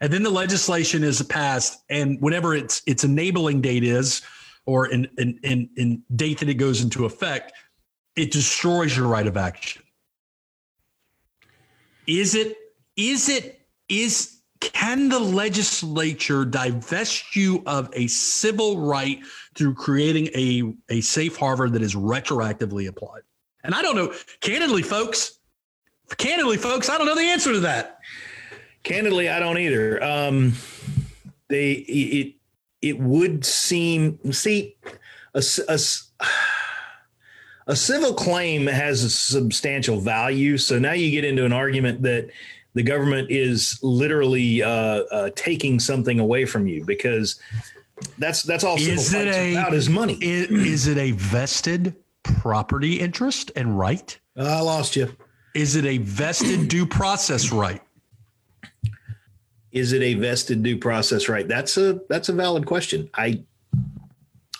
and 0.00 0.12
then 0.12 0.22
the 0.22 0.30
legislation 0.30 1.02
is 1.02 1.22
passed, 1.22 1.82
and 1.88 2.20
whenever 2.20 2.54
its 2.54 2.82
its 2.86 3.04
enabling 3.04 3.60
date 3.60 3.84
is, 3.84 4.22
or 4.66 4.86
in 4.86 5.08
in 5.18 5.38
in, 5.42 5.70
in 5.76 6.02
date 6.16 6.38
that 6.40 6.48
it 6.48 6.54
goes 6.54 6.82
into 6.82 7.04
effect, 7.04 7.52
it 8.16 8.30
destroys 8.30 8.96
your 8.96 9.06
right 9.06 9.26
of 9.26 9.36
action. 9.36 9.82
Is 12.06 12.34
it? 12.34 12.56
Is 12.96 13.28
it? 13.28 13.60
Is 13.88 14.38
can 14.60 15.08
the 15.08 15.18
legislature 15.20 16.44
divest 16.44 17.36
you 17.36 17.62
of 17.66 17.90
a 17.92 18.06
civil 18.08 18.78
right 18.78 19.20
through 19.54 19.74
creating 19.74 20.28
a, 20.34 20.74
a 20.88 21.00
safe 21.00 21.36
harbor 21.36 21.68
that 21.68 21.82
is 21.82 21.94
retroactively 21.94 22.88
applied? 22.88 23.22
And 23.62 23.74
I 23.74 23.82
don't 23.82 23.96
know, 23.96 24.12
candidly, 24.40 24.82
folks, 24.82 25.37
candidly, 26.16 26.56
folks, 26.56 26.88
I 26.88 26.98
don't 26.98 27.06
know 27.06 27.14
the 27.14 27.22
answer 27.22 27.52
to 27.52 27.60
that. 27.60 27.98
Candidly, 28.82 29.28
I 29.28 29.40
don't 29.40 29.58
either. 29.58 30.02
Um, 30.02 30.54
they 31.48 31.72
it 31.72 32.34
it 32.80 32.98
would 32.98 33.44
seem 33.44 34.18
see 34.32 34.76
a, 35.34 35.42
a, 35.68 35.78
a 37.66 37.76
civil 37.76 38.14
claim 38.14 38.66
has 38.66 39.02
a 39.02 39.10
substantial 39.10 40.00
value. 40.00 40.56
So 40.58 40.78
now 40.78 40.92
you 40.92 41.10
get 41.10 41.24
into 41.24 41.44
an 41.44 41.52
argument 41.52 42.02
that 42.02 42.30
the 42.74 42.82
government 42.82 43.30
is 43.30 43.78
literally 43.82 44.62
uh, 44.62 44.68
uh, 44.70 45.30
taking 45.34 45.80
something 45.80 46.20
away 46.20 46.44
from 46.44 46.66
you 46.66 46.84
because 46.84 47.40
that's 48.18 48.42
that's 48.42 48.62
all 48.62 48.78
civil 48.78 48.94
Is 48.94 49.12
it 49.12 49.24
fights 49.24 49.36
a- 49.36 49.52
about 49.54 49.74
is 49.74 49.88
money. 49.88 50.14
Is, 50.20 50.50
is 50.50 50.86
it 50.86 50.98
a 50.98 51.12
vested 51.12 51.96
property 52.22 53.00
interest 53.00 53.50
and 53.56 53.78
right? 53.78 54.18
I 54.36 54.60
lost 54.60 54.94
you. 54.94 55.12
Is 55.58 55.74
it 55.74 55.84
a 55.86 55.98
vested 55.98 56.68
due 56.68 56.86
process 56.86 57.50
right? 57.50 57.82
Is 59.72 59.92
it 59.92 60.02
a 60.02 60.14
vested 60.14 60.62
due 60.62 60.78
process 60.78 61.28
right? 61.28 61.48
That's 61.48 61.76
a 61.76 62.00
that's 62.08 62.28
a 62.28 62.32
valid 62.32 62.64
question. 62.64 63.10
I 63.14 63.42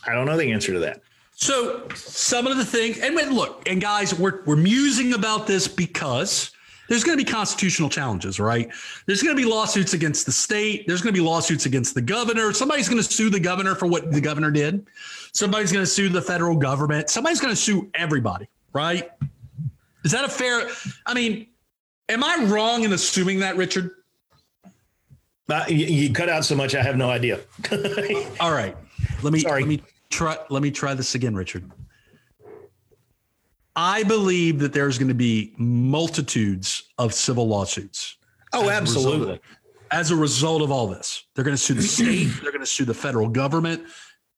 I 0.05 0.12
don't 0.12 0.26
know 0.26 0.37
the 0.37 0.50
answer 0.50 0.73
to 0.73 0.81
that. 0.81 1.00
So 1.37 1.87
some 1.95 2.49
of 2.49 2.57
the 2.57 2.64
things, 2.64 2.99
and 2.99 3.14
look, 3.33 3.69
and 3.69 3.81
guys, 3.81 4.12
we're 4.12 4.43
we're 4.45 4.57
musing 4.57 5.12
about 5.12 5.47
this 5.47 5.69
because 5.69 6.50
there's 6.88 7.05
going 7.05 7.17
to 7.17 7.25
be 7.25 7.31
constitutional 7.31 7.88
challenges, 7.88 8.40
right? 8.40 8.69
There's 9.07 9.23
going 9.23 9.37
to 9.37 9.40
be 9.40 9.49
lawsuits 9.49 9.95
against 9.95 10.26
the 10.26 10.33
state. 10.33 10.85
There's 10.88 11.00
going 11.00 11.14
to 11.14 11.21
be 11.21 11.25
lawsuits 11.25 11.64
against 11.64 11.95
the 11.95 12.02
governor. 12.02 12.52
Somebody's 12.52 12.88
going 12.88 13.00
to 13.00 13.09
sue 13.09 13.31
the 13.31 13.38
governor 13.38 13.76
for 13.76 13.87
what 13.87 14.11
the 14.11 14.21
governor 14.21 14.50
did. 14.50 14.85
Somebody's 15.31 15.71
going 15.71 15.85
to 15.85 15.90
sue 15.90 16.09
the 16.09 16.23
federal 16.23 16.57
government. 16.57 17.09
Somebody's 17.09 17.40
going 17.40 17.52
to 17.55 17.61
sue 17.61 17.88
everybody, 17.95 18.49
right? 18.73 19.12
Is 20.05 20.12
that 20.12 20.25
a 20.25 20.28
fair? 20.28 20.69
I 21.07 21.14
mean, 21.14 21.49
am 22.09 22.23
I 22.25 22.45
wrong 22.49 22.85
in 22.85 22.93
assuming 22.93 23.40
that, 23.40 23.57
Richard? 23.57 23.90
Uh, 25.49 25.64
you, 25.69 25.87
you 25.87 26.12
cut 26.12 26.28
out 26.28 26.45
so 26.45 26.55
much, 26.55 26.75
I 26.75 26.83
have 26.83 26.97
no 26.97 27.09
idea. 27.11 27.40
All 28.40 28.52
right, 28.52 28.76
let 29.23 29.33
me 29.33 29.40
Sorry. 29.40 29.62
let 29.62 29.69
me 29.69 29.83
try 30.11 30.37
let 30.50 30.62
me 30.62 30.71
try 30.71 30.95
this 30.95 31.14
again, 31.14 31.35
Richard. 31.35 31.71
I 33.75 34.02
believe 34.02 34.59
that 34.59 34.73
there's 34.73 34.99
going 34.99 35.09
to 35.09 35.14
be 35.14 35.55
multitudes 35.57 36.83
of 36.99 37.14
civil 37.14 37.47
lawsuits 37.47 38.17
oh, 38.52 38.62
As 38.62 38.69
a 38.69 38.73
absolutely. 38.73 39.21
result- 39.21 39.40
as 39.90 40.11
a 40.11 40.17
result 40.17 40.61
of 40.61 40.71
all 40.71 40.87
this. 40.87 41.25
They're 41.35 41.45
going 41.45 41.57
to 41.57 41.62
sue 41.62 41.75
the 41.75 41.83
state, 41.83 42.26
they're 42.43 42.52
going 42.52 42.61
to 42.61 42.67
sue 42.67 42.85
the 42.85 42.93
federal 42.93 43.28
government. 43.28 43.85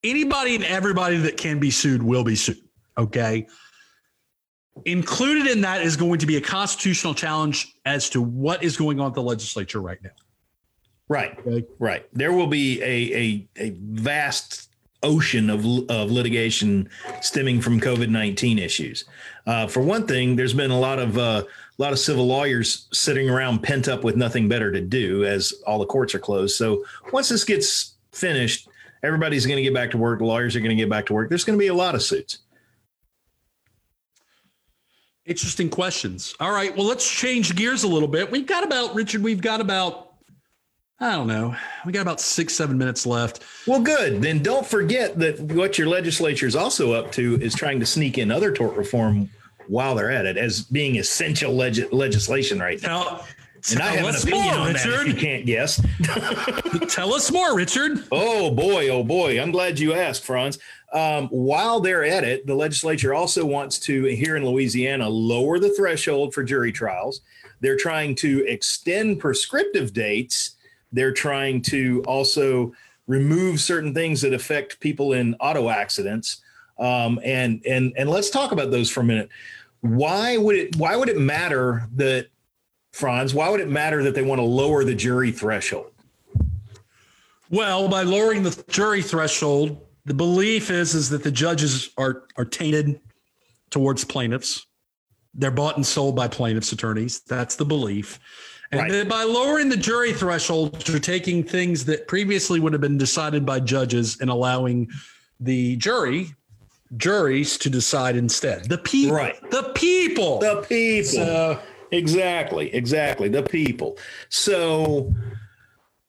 Anybody 0.03 0.55
and 0.55 0.63
everybody 0.63 1.17
that 1.17 1.35
can 1.37 1.59
be 1.59 1.71
sued 1.71 2.01
will 2.01 2.23
be 2.23 2.35
sued. 2.35 2.61
Okay. 2.97 3.47
Included 4.85 5.47
in 5.47 5.61
that 5.61 5.81
is 5.81 5.95
going 5.95 6.19
to 6.19 6.25
be 6.25 6.37
a 6.37 6.41
constitutional 6.41 7.13
challenge 7.13 7.75
as 7.85 8.09
to 8.11 8.21
what 8.21 8.63
is 8.63 8.77
going 8.77 8.99
on 8.99 9.07
at 9.07 9.13
the 9.13 9.21
legislature 9.21 9.81
right 9.81 10.01
now. 10.01 10.11
Right. 11.07 11.37
Okay. 11.39 11.65
Right. 11.77 12.07
There 12.13 12.31
will 12.31 12.47
be 12.47 12.81
a 12.81 12.87
a, 12.87 13.47
a 13.57 13.69
vast 13.81 14.69
ocean 15.03 15.49
of, 15.49 15.65
of 15.89 16.09
litigation 16.09 16.89
stemming 17.21 17.59
from 17.59 17.81
COVID 17.81 18.09
nineteen 18.09 18.57
issues. 18.57 19.05
Uh, 19.45 19.67
for 19.67 19.81
one 19.81 20.07
thing, 20.07 20.35
there's 20.35 20.53
been 20.53 20.71
a 20.71 20.79
lot 20.79 20.99
of 20.99 21.17
uh, 21.17 21.43
a 21.43 21.81
lot 21.81 21.91
of 21.91 21.99
civil 21.99 22.25
lawyers 22.27 22.87
sitting 22.93 23.29
around 23.29 23.61
pent 23.61 23.87
up 23.87 24.03
with 24.03 24.15
nothing 24.15 24.47
better 24.47 24.71
to 24.71 24.79
do 24.79 25.25
as 25.25 25.53
all 25.67 25.79
the 25.79 25.85
courts 25.85 26.15
are 26.15 26.19
closed. 26.19 26.55
So 26.55 26.85
once 27.11 27.27
this 27.27 27.43
gets 27.43 27.95
finished, 28.13 28.69
everybody's 29.03 29.45
going 29.45 29.57
to 29.57 29.63
get 29.63 29.73
back 29.73 29.91
to 29.91 29.97
work. 29.97 30.21
Lawyers 30.21 30.55
are 30.55 30.59
going 30.59 30.69
to 30.69 30.81
get 30.81 30.89
back 30.89 31.07
to 31.07 31.13
work. 31.13 31.27
There's 31.27 31.43
going 31.43 31.57
to 31.57 31.61
be 31.61 31.67
a 31.67 31.73
lot 31.73 31.93
of 31.93 32.01
suits. 32.01 32.39
Interesting 35.31 35.69
questions. 35.69 36.35
All 36.41 36.51
right. 36.51 36.75
Well, 36.75 36.85
let's 36.85 37.09
change 37.09 37.55
gears 37.55 37.85
a 37.85 37.87
little 37.87 38.09
bit. 38.09 38.29
We've 38.29 38.45
got 38.45 38.65
about, 38.65 38.93
Richard, 38.93 39.23
we've 39.23 39.39
got 39.39 39.61
about, 39.61 40.15
I 40.99 41.13
don't 41.13 41.27
know, 41.27 41.55
we 41.85 41.93
got 41.93 42.01
about 42.01 42.19
six, 42.19 42.53
seven 42.53 42.77
minutes 42.77 43.05
left. 43.05 43.41
Well, 43.65 43.79
good. 43.79 44.21
Then 44.21 44.43
don't 44.43 44.65
forget 44.65 45.17
that 45.19 45.39
what 45.39 45.77
your 45.77 45.87
legislature 45.87 46.47
is 46.47 46.55
also 46.57 46.91
up 46.91 47.13
to 47.13 47.41
is 47.41 47.55
trying 47.55 47.79
to 47.79 47.85
sneak 47.85 48.17
in 48.17 48.29
other 48.29 48.51
tort 48.51 48.75
reform 48.75 49.29
while 49.67 49.95
they're 49.95 50.11
at 50.11 50.25
it 50.25 50.35
as 50.35 50.63
being 50.63 50.97
essential 50.97 51.53
leg- 51.53 51.93
legislation 51.93 52.59
right 52.59 52.81
now. 52.81 53.03
Tell, 53.03 53.27
And 53.69 53.81
I 53.81 53.95
tell 53.95 53.97
have 53.97 54.07
an 54.07 54.15
us 54.15 54.23
opinion 54.23 54.45
more, 54.45 54.55
on 54.55 54.73
that 54.73 54.85
if 54.85 55.07
you 55.07 55.13
can't 55.13 55.45
guess. 55.45 55.85
Tell 56.93 57.13
us 57.13 57.31
more, 57.31 57.55
Richard. 57.55 58.03
Oh 58.11 58.49
boy, 58.51 58.89
oh 58.89 59.03
boy. 59.03 59.39
I'm 59.39 59.51
glad 59.51 59.79
you 59.79 59.93
asked, 59.93 60.23
Franz. 60.23 60.57
Um, 60.93 61.27
while 61.27 61.79
they're 61.79 62.03
at 62.03 62.23
it, 62.23 62.47
the 62.47 62.55
legislature 62.55 63.13
also 63.13 63.45
wants 63.45 63.77
to, 63.79 64.05
here 64.05 64.35
in 64.35 64.45
Louisiana, 64.45 65.07
lower 65.07 65.59
the 65.59 65.73
threshold 65.73 66.33
for 66.33 66.43
jury 66.43 66.71
trials. 66.71 67.21
They're 67.59 67.77
trying 67.77 68.15
to 68.15 68.45
extend 68.47 69.19
prescriptive 69.19 69.93
dates. 69.93 70.55
They're 70.91 71.13
trying 71.13 71.61
to 71.63 72.03
also 72.07 72.73
remove 73.07 73.59
certain 73.59 73.93
things 73.93 74.21
that 74.21 74.33
affect 74.33 74.79
people 74.79 75.13
in 75.13 75.35
auto 75.35 75.69
accidents. 75.69 76.41
Um, 76.79 77.19
and 77.23 77.63
and 77.65 77.93
and 77.95 78.09
let's 78.09 78.29
talk 78.29 78.51
about 78.51 78.71
those 78.71 78.89
for 78.89 79.01
a 79.01 79.03
minute. 79.03 79.29
Why 79.81 80.37
would 80.37 80.55
it 80.55 80.75
why 80.75 80.95
would 80.95 81.09
it 81.09 81.17
matter 81.17 81.87
that 81.95 82.27
Franz, 82.91 83.33
why 83.33 83.49
would 83.49 83.59
it 83.61 83.69
matter 83.69 84.03
that 84.03 84.15
they 84.15 84.21
want 84.21 84.39
to 84.39 84.45
lower 84.45 84.83
the 84.83 84.95
jury 84.95 85.31
threshold? 85.31 85.91
Well, 87.49 87.87
by 87.87 88.03
lowering 88.03 88.43
the 88.43 88.63
jury 88.69 89.01
threshold, 89.01 89.85
the 90.05 90.13
belief 90.13 90.69
is 90.69 90.95
is 90.95 91.09
that 91.09 91.23
the 91.23 91.31
judges 91.31 91.89
are 91.97 92.23
are 92.37 92.45
tainted 92.45 92.99
towards 93.69 94.03
plaintiffs. 94.03 94.65
They're 95.33 95.51
bought 95.51 95.77
and 95.77 95.85
sold 95.85 96.15
by 96.15 96.27
plaintiffs' 96.27 96.71
attorneys. 96.71 97.21
That's 97.21 97.55
the 97.55 97.65
belief. 97.65 98.19
And 98.71 98.79
Right. 98.81 99.07
by 99.07 99.23
lowering 99.23 99.69
the 99.69 99.77
jury 99.77 100.13
threshold, 100.13 100.87
you're 100.87 100.99
taking 100.99 101.43
things 101.43 101.85
that 101.85 102.07
previously 102.07 102.59
would 102.59 102.71
have 102.73 102.81
been 102.81 102.97
decided 102.97 103.45
by 103.45 103.59
judges 103.59 104.17
and 104.21 104.29
allowing 104.29 104.89
the 105.41 105.75
jury, 105.77 106.33
juries 106.95 107.57
to 107.57 107.69
decide 107.69 108.15
instead. 108.15 108.69
The 108.69 108.77
people. 108.77 109.15
Right. 109.15 109.51
The 109.51 109.63
people. 109.75 110.39
The 110.39 110.65
people. 110.67 111.09
So- 111.11 111.59
exactly, 111.91 112.73
exactly. 112.73 113.29
The 113.29 113.43
people. 113.43 113.97
So 114.29 115.13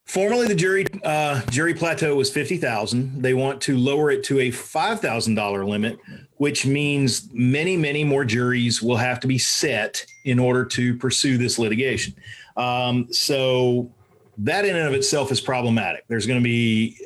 formerly 0.05 0.47
the 0.47 0.55
jury 0.55 0.87
uh, 1.05 1.41
jury 1.47 1.75
plateau 1.75 2.17
was 2.17 2.31
fifty 2.31 2.57
thousand. 2.57 3.23
They 3.23 3.35
want 3.35 3.61
to 3.63 3.77
lower 3.77 4.11
it 4.11 4.25
to 4.25 4.41
a 4.41 4.51
five 4.51 5.01
thousand 5.01 5.35
dollar 5.35 5.65
limit, 5.65 5.99
which 6.37 6.67
means 6.67 7.29
many, 7.33 7.77
many 7.77 8.05
more 8.05 8.25
juries 8.25 8.83
will 8.83 8.97
have 8.97 9.21
to 9.21 9.27
be 9.27 9.39
set 9.39 10.05
in 10.25 10.39
order 10.39 10.65
to 10.65 10.97
pursue 10.97 11.39
this 11.39 11.59
litigation. 11.59 12.15
Um, 12.57 13.13
so 13.13 13.91
that 14.39 14.65
in 14.65 14.77
and 14.77 14.87
of 14.87 14.95
itself 14.95 15.31
is 15.31 15.41
problematic. 15.41 16.05
There's 16.09 16.27
going 16.27 16.41
to 16.41 16.45
be 16.45 16.97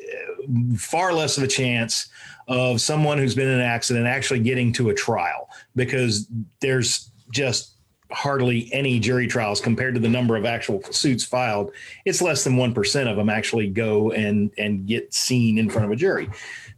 uh, 0.43 0.77
far 0.77 1.12
less 1.12 1.37
of 1.39 1.45
a 1.45 1.49
chance 1.49 2.09
of 2.49 2.81
someone 2.81 3.19
who's 3.19 3.35
been 3.35 3.49
in 3.49 3.55
an 3.55 3.61
accident 3.61 4.07
actually 4.07 4.41
getting 4.41 4.73
to 4.75 4.91
a 4.91 4.95
trial 4.95 5.49
because 5.75 6.29
there's 6.61 7.11
just 7.31 7.76
hardly 8.11 8.73
any 8.73 8.99
jury 8.99 9.27
trials 9.27 9.61
compared 9.61 9.95
to 9.95 10.01
the 10.01 10.09
number 10.09 10.37
of 10.37 10.45
actual 10.45 10.83
suits 10.90 11.25
filed. 11.25 11.73
It's 12.05 12.23
less 12.23 12.45
than 12.45 12.57
1% 12.57 13.11
of 13.11 13.16
them 13.16 13.29
actually 13.29 13.69
go 13.69 14.12
and, 14.12 14.51
and 14.59 14.87
get 14.87 15.12
seen 15.12 15.59
in 15.59 15.69
front 15.69 15.87
of 15.87 15.90
a 15.90 15.97
jury. 15.97 16.29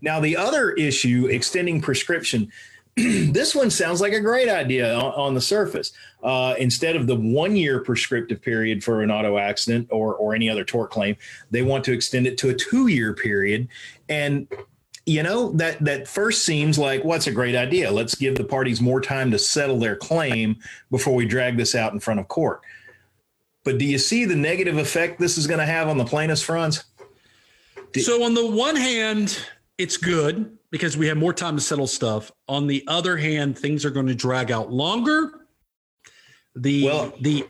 Now, 0.01 0.21
the 0.21 0.37
other 0.37 0.73
issue, 0.73 1.27
extending 1.31 1.81
prescription, 1.81 2.51
this 2.97 3.55
one 3.55 3.71
sounds 3.71 4.01
like 4.01 4.12
a 4.12 4.21
great 4.21 4.49
idea 4.49 4.95
on, 4.95 5.35
the 5.35 5.41
surface. 5.41 5.93
Uh, 6.23 6.55
instead 6.59 6.97
of 6.97 7.07
the 7.07 7.14
one 7.14 7.55
year 7.55 7.81
prescriptive 7.81 8.43
period 8.43 8.83
for 8.83 9.03
an 9.03 9.11
auto 9.11 9.38
accident 9.38 9.87
or, 9.91 10.14
or 10.14 10.35
any 10.35 10.51
other 10.51 10.64
tort 10.64 10.91
claim, 10.91 11.17
they 11.51 11.62
want 11.62 11.85
to 11.85 11.93
extend 11.93 12.27
it 12.27 12.38
to 12.38 12.49
a 12.49 12.55
two 12.55 12.88
year 12.88 13.12
period. 13.14 13.69
And 14.09 14.49
you 15.09 15.23
know 15.23 15.51
that 15.53 15.83
that 15.85 16.07
first 16.07 16.44
seems 16.44 16.79
like 16.79 17.03
what's 17.03 17.27
a 17.27 17.33
great 17.33 17.57
idea 17.57 17.90
let's 17.90 18.14
give 18.14 18.37
the 18.37 18.44
parties 18.44 18.81
more 18.81 19.01
time 19.01 19.31
to 19.31 19.38
settle 19.38 19.79
their 19.79 19.97
claim 19.97 20.57
before 20.90 21.14
we 21.14 21.25
drag 21.25 21.57
this 21.57 21.75
out 21.75 21.92
in 21.94 22.01
front 22.01 22.21
of 22.21 22.29
court 22.29 22.61
but 23.64 23.79
do 23.79 23.85
you 23.87 23.99
see 23.99 24.25
the 24.27 24.37
negative 24.37 24.77
effect 24.77 25.18
this 25.18 25.38
is 25.38 25.47
going 25.47 25.59
to 25.61 25.66
have 25.66 25.88
on 25.88 25.97
the 25.99 26.05
plaintiffs 26.05 26.42
Franz 26.42 26.85
So 27.97 28.23
on 28.23 28.35
the 28.35 28.47
one 28.47 28.77
hand, 28.77 29.38
it's 29.79 29.97
good 29.97 30.59
because 30.71 30.97
we 30.99 31.07
have 31.07 31.16
more 31.16 31.33
time 31.33 31.57
to 31.57 31.62
settle 31.62 31.87
stuff. 31.87 32.31
On 32.47 32.66
the 32.66 32.85
other 32.87 33.16
hand, 33.16 33.59
things 33.59 33.85
are 33.87 33.90
going 33.90 34.07
to 34.09 34.14
drag 34.14 34.51
out 34.51 34.71
longer. 34.71 35.47
The 36.55 36.85
Well- 36.85 37.12
the 37.21 37.47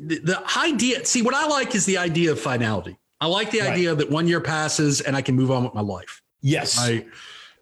the, 0.00 0.18
the 0.18 0.42
idea. 0.58 1.04
See, 1.04 1.22
what 1.22 1.34
I 1.34 1.46
like 1.46 1.74
is 1.74 1.84
the 1.86 1.98
idea 1.98 2.32
of 2.32 2.40
finality. 2.40 2.96
I 3.20 3.26
like 3.26 3.50
the 3.52 3.60
Right. 3.60 3.70
idea 3.72 3.94
that 3.94 4.10
one 4.10 4.26
year 4.26 4.40
passes 4.40 5.00
and 5.02 5.14
I 5.16 5.22
can 5.22 5.36
move 5.36 5.50
on 5.52 5.62
with 5.64 5.72
my 5.74 5.82
life. 5.82 6.20
Yes 6.44 6.78
I, 6.78 7.04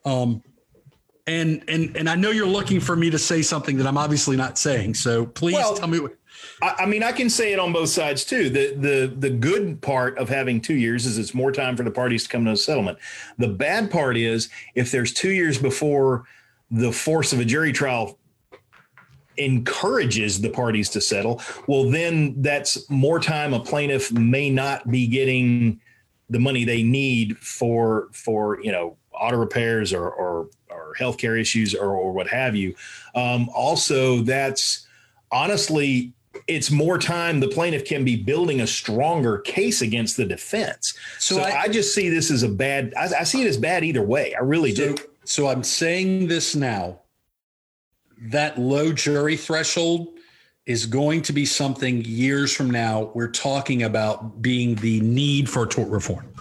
um, 0.05 0.43
and 1.27 1.65
and 1.69 1.97
and 1.97 2.09
I 2.11 2.15
know 2.17 2.31
you're 2.31 2.47
looking 2.47 2.81
for 2.81 2.97
me 2.97 3.09
to 3.11 3.19
say 3.19 3.43
something 3.43 3.77
that 3.79 3.87
I'm 3.87 3.97
obviously 3.97 4.37
not 4.37 4.59
saying. 4.59 4.95
So 4.95 5.27
please 5.27 5.55
Well, 5.55 5.75
tell 5.75 5.89
me. 5.89 6.01
What, 6.01 6.17
I, 6.61 6.75
I 6.81 6.87
mean, 6.87 7.03
I 7.03 7.13
can 7.13 7.31
say 7.31 7.53
it 7.53 7.59
on 7.59 7.73
both 7.73 7.91
sides 7.91 8.25
too. 8.25 8.51
The 8.51 8.75
the 8.75 9.15
the 9.17 9.31
good 9.31 9.81
part 9.81 10.19
of 10.19 10.29
having 10.29 10.61
two 10.61 10.75
years 10.75 11.07
is 11.07 11.19
it's 11.19 11.35
more 11.35 11.53
time 11.53 11.77
for 11.77 11.85
the 11.85 11.91
parties 11.91 12.25
to 12.25 12.29
come 12.29 12.45
to 12.47 12.53
a 12.53 12.57
settlement. 12.57 12.99
The 13.39 13.49
bad 13.49 13.91
part 13.91 14.17
is 14.17 14.49
if 14.75 14.91
there's 14.91 15.13
two 15.13 15.31
years 15.31 15.59
before 15.59 16.25
the 16.71 16.91
force 16.91 17.33
of 17.33 17.41
a 17.41 17.45
jury 17.45 17.73
trial 17.73 18.19
encourages 19.37 20.41
the 20.41 20.51
parties 20.51 20.89
to 20.91 21.01
settle, 21.01 21.41
well, 21.67 21.89
then 21.89 22.41
that's 22.43 22.89
more 22.91 23.21
time 23.21 23.55
a 23.55 23.61
plaintiff 23.61 24.13
may 24.13 24.51
not 24.51 24.91
be 24.91 25.07
getting 25.07 25.81
the 26.33 26.41
money 26.41 26.65
they 26.65 26.83
need 26.83 27.39
for 27.39 28.09
for 28.13 28.61
you 28.63 28.73
know 28.73 28.97
auto 29.13 29.37
repairs 29.37 29.93
or 29.93 30.11
or 30.11 30.49
or 30.71 30.95
healthcare 30.99 31.41
issues 31.41 31.75
or, 31.75 31.91
or 31.91 32.13
what 32.13 32.27
have 32.27 32.57
you. 32.57 32.75
Um, 33.15 33.49
also, 33.55 34.21
that's 34.21 34.87
honestly 35.31 36.13
it's 36.49 36.71
more 36.71 36.99
time 36.99 37.41
the 37.41 37.49
plaintiff 37.49 37.85
can 37.85 38.05
be 38.05 38.17
building 38.17 38.63
a 38.63 38.67
stronger 38.67 39.39
case 39.39 39.83
against 39.83 40.17
the 40.17 40.25
defense. 40.25 40.95
So, 41.19 41.37
so 41.37 41.43
I, 41.43 41.63
I, 41.63 41.69
just 41.69 41.95
see 41.95 42.09
this 42.09 42.31
as 42.31 42.43
a 42.43 42.49
bad. 42.49 42.95
I, 42.97 43.09
I, 43.21 43.25
see 43.25 43.43
it 43.43 43.47
as 43.47 43.59
bad 43.59 43.85
either 43.85 44.03
way. 44.03 44.35
I 44.35 44.41
really 44.41 44.75
so, 44.75 44.95
do. 44.95 45.03
So 45.25 45.49
I'm 45.49 45.63
saying 45.63 46.29
this 46.29 46.55
now. 46.55 47.01
That 48.19 48.59
low 48.59 48.93
jury 48.93 49.37
threshold 49.37 50.19
is 50.67 50.87
going 50.87 51.23
to 51.23 51.33
be 51.33 51.45
something 51.45 52.05
years 52.05 52.53
from 52.53 52.71
now 52.71 53.11
we're 53.15 53.31
talking 53.31 53.83
about 53.83 54.41
being 54.41 54.77
the 54.77 55.01
need 55.01 55.51
for 55.51 55.67
tort 55.67 55.89
reform. 55.89 56.33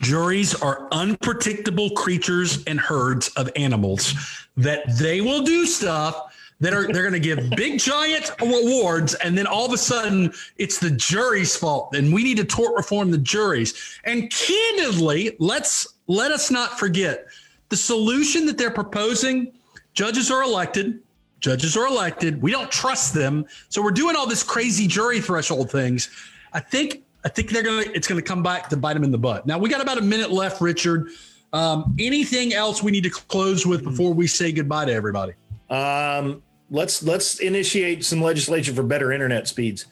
Juries 0.00 0.54
are 0.54 0.86
unpredictable 0.92 1.90
creatures 1.90 2.62
and 2.66 2.78
herds 2.78 3.28
of 3.30 3.50
animals 3.56 4.14
that 4.56 4.82
they 4.98 5.20
will 5.20 5.42
do 5.42 5.66
stuff 5.66 6.32
that 6.60 6.72
are 6.72 6.90
they're 6.92 7.02
going 7.02 7.12
to 7.12 7.18
give 7.20 7.50
big 7.50 7.78
giant 7.78 8.30
awards 8.40 9.14
and 9.14 9.36
then 9.36 9.46
all 9.46 9.66
of 9.66 9.72
a 9.72 9.78
sudden 9.78 10.32
it's 10.56 10.78
the 10.78 10.90
jury's 10.90 11.54
fault 11.54 11.94
and 11.94 12.12
we 12.14 12.22
need 12.22 12.38
to 12.38 12.44
tort 12.44 12.74
reform 12.76 13.10
the 13.10 13.18
juries 13.18 13.98
and 14.04 14.30
candidly 14.30 15.36
let's 15.38 15.86
let 16.06 16.30
us 16.30 16.50
not 16.50 16.78
forget 16.78 17.26
the 17.68 17.76
solution 17.76 18.46
that 18.46 18.56
they're 18.56 18.70
proposing 18.70 19.52
judges 19.92 20.30
are 20.30 20.42
elected 20.42 21.00
judges 21.46 21.76
are 21.76 21.86
elected 21.86 22.42
we 22.42 22.50
don't 22.50 22.70
trust 22.70 23.14
them 23.14 23.44
so 23.68 23.80
we're 23.80 23.90
doing 23.90 24.16
all 24.16 24.26
this 24.26 24.42
crazy 24.42 24.86
jury 24.86 25.20
threshold 25.20 25.70
things 25.70 26.10
i 26.52 26.58
think 26.58 27.04
i 27.24 27.28
think 27.28 27.50
they're 27.50 27.62
to 27.62 27.78
it's 27.94 28.08
going 28.08 28.20
to 28.20 28.26
come 28.26 28.42
back 28.42 28.68
to 28.68 28.76
bite 28.76 28.94
them 28.94 29.04
in 29.04 29.12
the 29.12 29.18
butt 29.18 29.46
now 29.46 29.56
we 29.56 29.68
got 29.68 29.80
about 29.80 29.96
a 29.98 30.02
minute 30.02 30.30
left 30.30 30.60
richard 30.60 31.08
um, 31.52 31.94
anything 32.00 32.52
else 32.52 32.82
we 32.82 32.90
need 32.90 33.04
to 33.04 33.10
close 33.10 33.64
with 33.64 33.84
before 33.84 34.12
we 34.12 34.26
say 34.26 34.50
goodbye 34.50 34.84
to 34.84 34.92
everybody 34.92 35.32
um, 35.70 36.42
let's 36.70 37.02
let's 37.02 37.40
initiate 37.40 38.04
some 38.04 38.20
legislation 38.20 38.74
for 38.74 38.82
better 38.82 39.12
internet 39.12 39.48
speeds. 39.48 39.86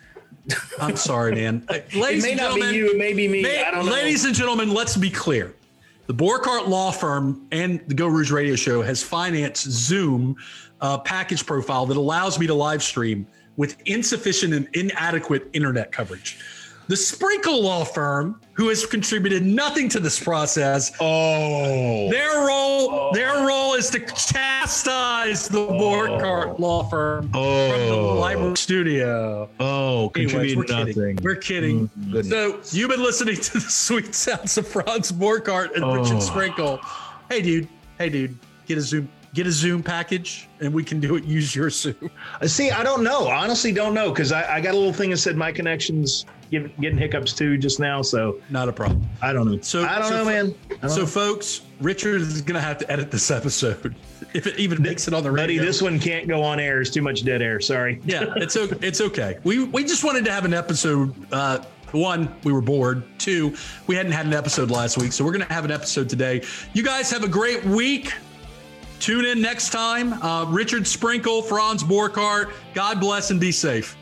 I'm 0.80 0.96
sorry, 0.96 1.34
man. 1.34 1.66
ladies 1.94 2.24
it 2.24 2.28
may 2.28 2.34
not 2.34 2.54
be 2.54 2.76
you, 2.76 2.90
it 2.90 2.98
may 2.98 3.12
be 3.12 3.28
me. 3.28 3.42
May, 3.42 3.64
I 3.64 3.70
don't 3.70 3.86
know. 3.86 3.92
Ladies 3.92 4.24
and 4.24 4.34
gentlemen, 4.34 4.72
let's 4.72 4.96
be 4.96 5.10
clear. 5.10 5.54
The 6.06 6.14
Borghardt 6.14 6.68
Law 6.68 6.90
Firm 6.90 7.46
and 7.50 7.80
the 7.86 7.94
Go 7.94 8.06
Rouge 8.08 8.30
Radio 8.30 8.56
Show 8.56 8.82
has 8.82 9.02
financed 9.02 9.64
Zoom 9.64 10.36
uh, 10.84 10.98
package 10.98 11.46
profile 11.46 11.86
that 11.86 11.96
allows 11.96 12.38
me 12.38 12.46
to 12.46 12.52
live 12.52 12.82
stream 12.82 13.26
with 13.56 13.76
insufficient 13.86 14.52
and 14.52 14.68
inadequate 14.74 15.48
internet 15.54 15.90
coverage. 15.90 16.38
The 16.88 16.96
Sprinkle 16.96 17.62
Law 17.62 17.84
Firm, 17.84 18.38
who 18.52 18.68
has 18.68 18.84
contributed 18.84 19.42
nothing 19.42 19.88
to 19.88 19.98
this 20.00 20.22
process, 20.22 20.92
oh, 21.00 22.10
their 22.10 22.46
role, 22.46 22.90
oh. 22.90 23.10
their 23.14 23.46
role 23.46 23.72
is 23.72 23.88
to 23.90 24.00
chastise 24.00 25.48
the 25.48 25.60
oh. 25.60 25.72
Borghardt 25.72 26.58
Law 26.58 26.82
Firm 26.82 27.30
oh. 27.32 27.70
from 27.70 27.88
the 27.88 27.96
library 27.96 28.56
studio. 28.58 29.48
Oh, 29.60 30.12
Anyways, 30.14 30.54
we're 30.54 30.64
nothing. 30.64 30.92
Kidding. 30.92 31.18
We're 31.22 31.36
kidding. 31.36 31.88
Mm, 31.98 32.28
so 32.28 32.60
you've 32.76 32.90
been 32.90 33.02
listening 33.02 33.36
to 33.36 33.52
the 33.54 33.60
sweet 33.60 34.14
sounds 34.14 34.58
of 34.58 34.68
Franz 34.68 35.10
Borghardt 35.10 35.74
and 35.74 35.82
oh. 35.82 35.94
Richard 35.94 36.20
Sprinkle. 36.20 36.78
Hey, 37.30 37.40
dude. 37.40 37.68
Hey, 37.96 38.10
dude. 38.10 38.38
Get 38.66 38.76
a 38.76 38.82
Zoom 38.82 39.08
get 39.34 39.48
a 39.48 39.52
Zoom 39.52 39.82
package 39.82 40.48
and 40.60 40.72
we 40.72 40.84
can 40.84 41.00
do 41.00 41.16
it. 41.16 41.24
Use 41.24 41.54
your 41.54 41.68
Zoom. 41.68 42.10
Uh, 42.40 42.46
see, 42.46 42.70
I 42.70 42.84
don't 42.84 43.02
know. 43.02 43.26
Honestly, 43.26 43.72
don't 43.72 43.92
know 43.92 44.10
because 44.10 44.30
I, 44.32 44.56
I, 44.56 44.60
got 44.60 44.74
a 44.74 44.76
little 44.76 44.92
thing 44.92 45.10
that 45.10 45.16
said 45.16 45.36
my 45.36 45.50
connections 45.50 46.24
getting, 46.50 46.72
getting 46.80 46.98
hiccups 46.98 47.32
too 47.32 47.58
just 47.58 47.80
now. 47.80 48.00
So 48.00 48.40
not 48.48 48.68
a 48.68 48.72
problem. 48.72 49.06
I 49.20 49.32
don't 49.32 49.50
know. 49.50 49.60
So 49.60 49.84
I 49.84 49.98
don't 49.98 50.08
so 50.08 50.18
know, 50.18 50.24
man. 50.24 50.54
Don't 50.80 50.88
so, 50.88 51.00
know. 51.00 51.06
folks, 51.06 51.62
Richard 51.80 52.20
is 52.20 52.40
going 52.42 52.54
to 52.54 52.60
have 52.60 52.78
to 52.78 52.90
edit 52.90 53.10
this 53.10 53.30
episode 53.30 53.96
if 54.34 54.46
it 54.46 54.56
even 54.58 54.80
makes 54.80 55.08
it 55.08 55.14
on 55.14 55.24
the 55.24 55.32
radio. 55.32 55.58
Buddy, 55.58 55.58
this 55.58 55.82
one 55.82 55.98
can't 55.98 56.28
go 56.28 56.40
on 56.42 56.60
air. 56.60 56.80
It's 56.80 56.90
too 56.90 57.02
much 57.02 57.24
dead 57.24 57.42
air. 57.42 57.60
Sorry. 57.60 58.00
Yeah, 58.06 58.32
it's 58.36 58.56
okay. 58.56 58.76
It's 58.86 59.00
okay. 59.00 59.38
We 59.42 59.64
we 59.64 59.82
just 59.82 60.04
wanted 60.04 60.24
to 60.26 60.32
have 60.32 60.44
an 60.44 60.54
episode. 60.54 61.12
Uh, 61.32 61.64
one, 61.90 62.32
we 62.44 62.52
were 62.52 62.60
bored. 62.60 63.02
Two, 63.18 63.56
we 63.86 63.96
hadn't 63.96 64.12
had 64.12 64.26
an 64.26 64.34
episode 64.34 64.70
last 64.70 64.98
week, 64.98 65.12
so 65.12 65.24
we're 65.24 65.32
going 65.32 65.46
to 65.46 65.52
have 65.52 65.64
an 65.64 65.70
episode 65.70 66.08
today. 66.08 66.42
You 66.74 66.82
guys 66.82 67.10
have 67.10 67.24
a 67.24 67.28
great 67.28 67.64
week. 67.64 68.12
Tune 69.00 69.24
in 69.24 69.40
next 69.40 69.70
time. 69.70 70.14
Uh, 70.22 70.46
Richard 70.46 70.86
Sprinkle, 70.86 71.42
Franz 71.42 71.82
Borghardt. 71.82 72.52
God 72.74 73.00
bless 73.00 73.30
and 73.30 73.40
be 73.40 73.52
safe. 73.52 73.96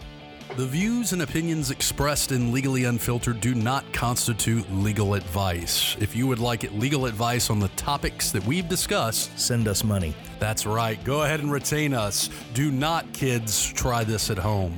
The 0.56 0.66
views 0.66 1.14
and 1.14 1.22
opinions 1.22 1.70
expressed 1.70 2.30
in 2.30 2.52
Legally 2.52 2.84
Unfiltered 2.84 3.40
do 3.40 3.54
not 3.54 3.90
constitute 3.94 4.70
legal 4.70 5.14
advice. 5.14 5.96
If 5.98 6.14
you 6.14 6.26
would 6.26 6.40
like 6.40 6.70
legal 6.72 7.06
advice 7.06 7.48
on 7.48 7.58
the 7.58 7.68
topics 7.68 8.30
that 8.32 8.44
we've 8.44 8.68
discussed, 8.68 9.38
send 9.38 9.66
us 9.66 9.82
money. 9.82 10.14
That's 10.38 10.66
right. 10.66 11.02
Go 11.04 11.22
ahead 11.22 11.40
and 11.40 11.50
retain 11.50 11.94
us. 11.94 12.28
Do 12.52 12.70
not, 12.70 13.10
kids, 13.14 13.72
try 13.72 14.04
this 14.04 14.28
at 14.28 14.36
home. 14.36 14.76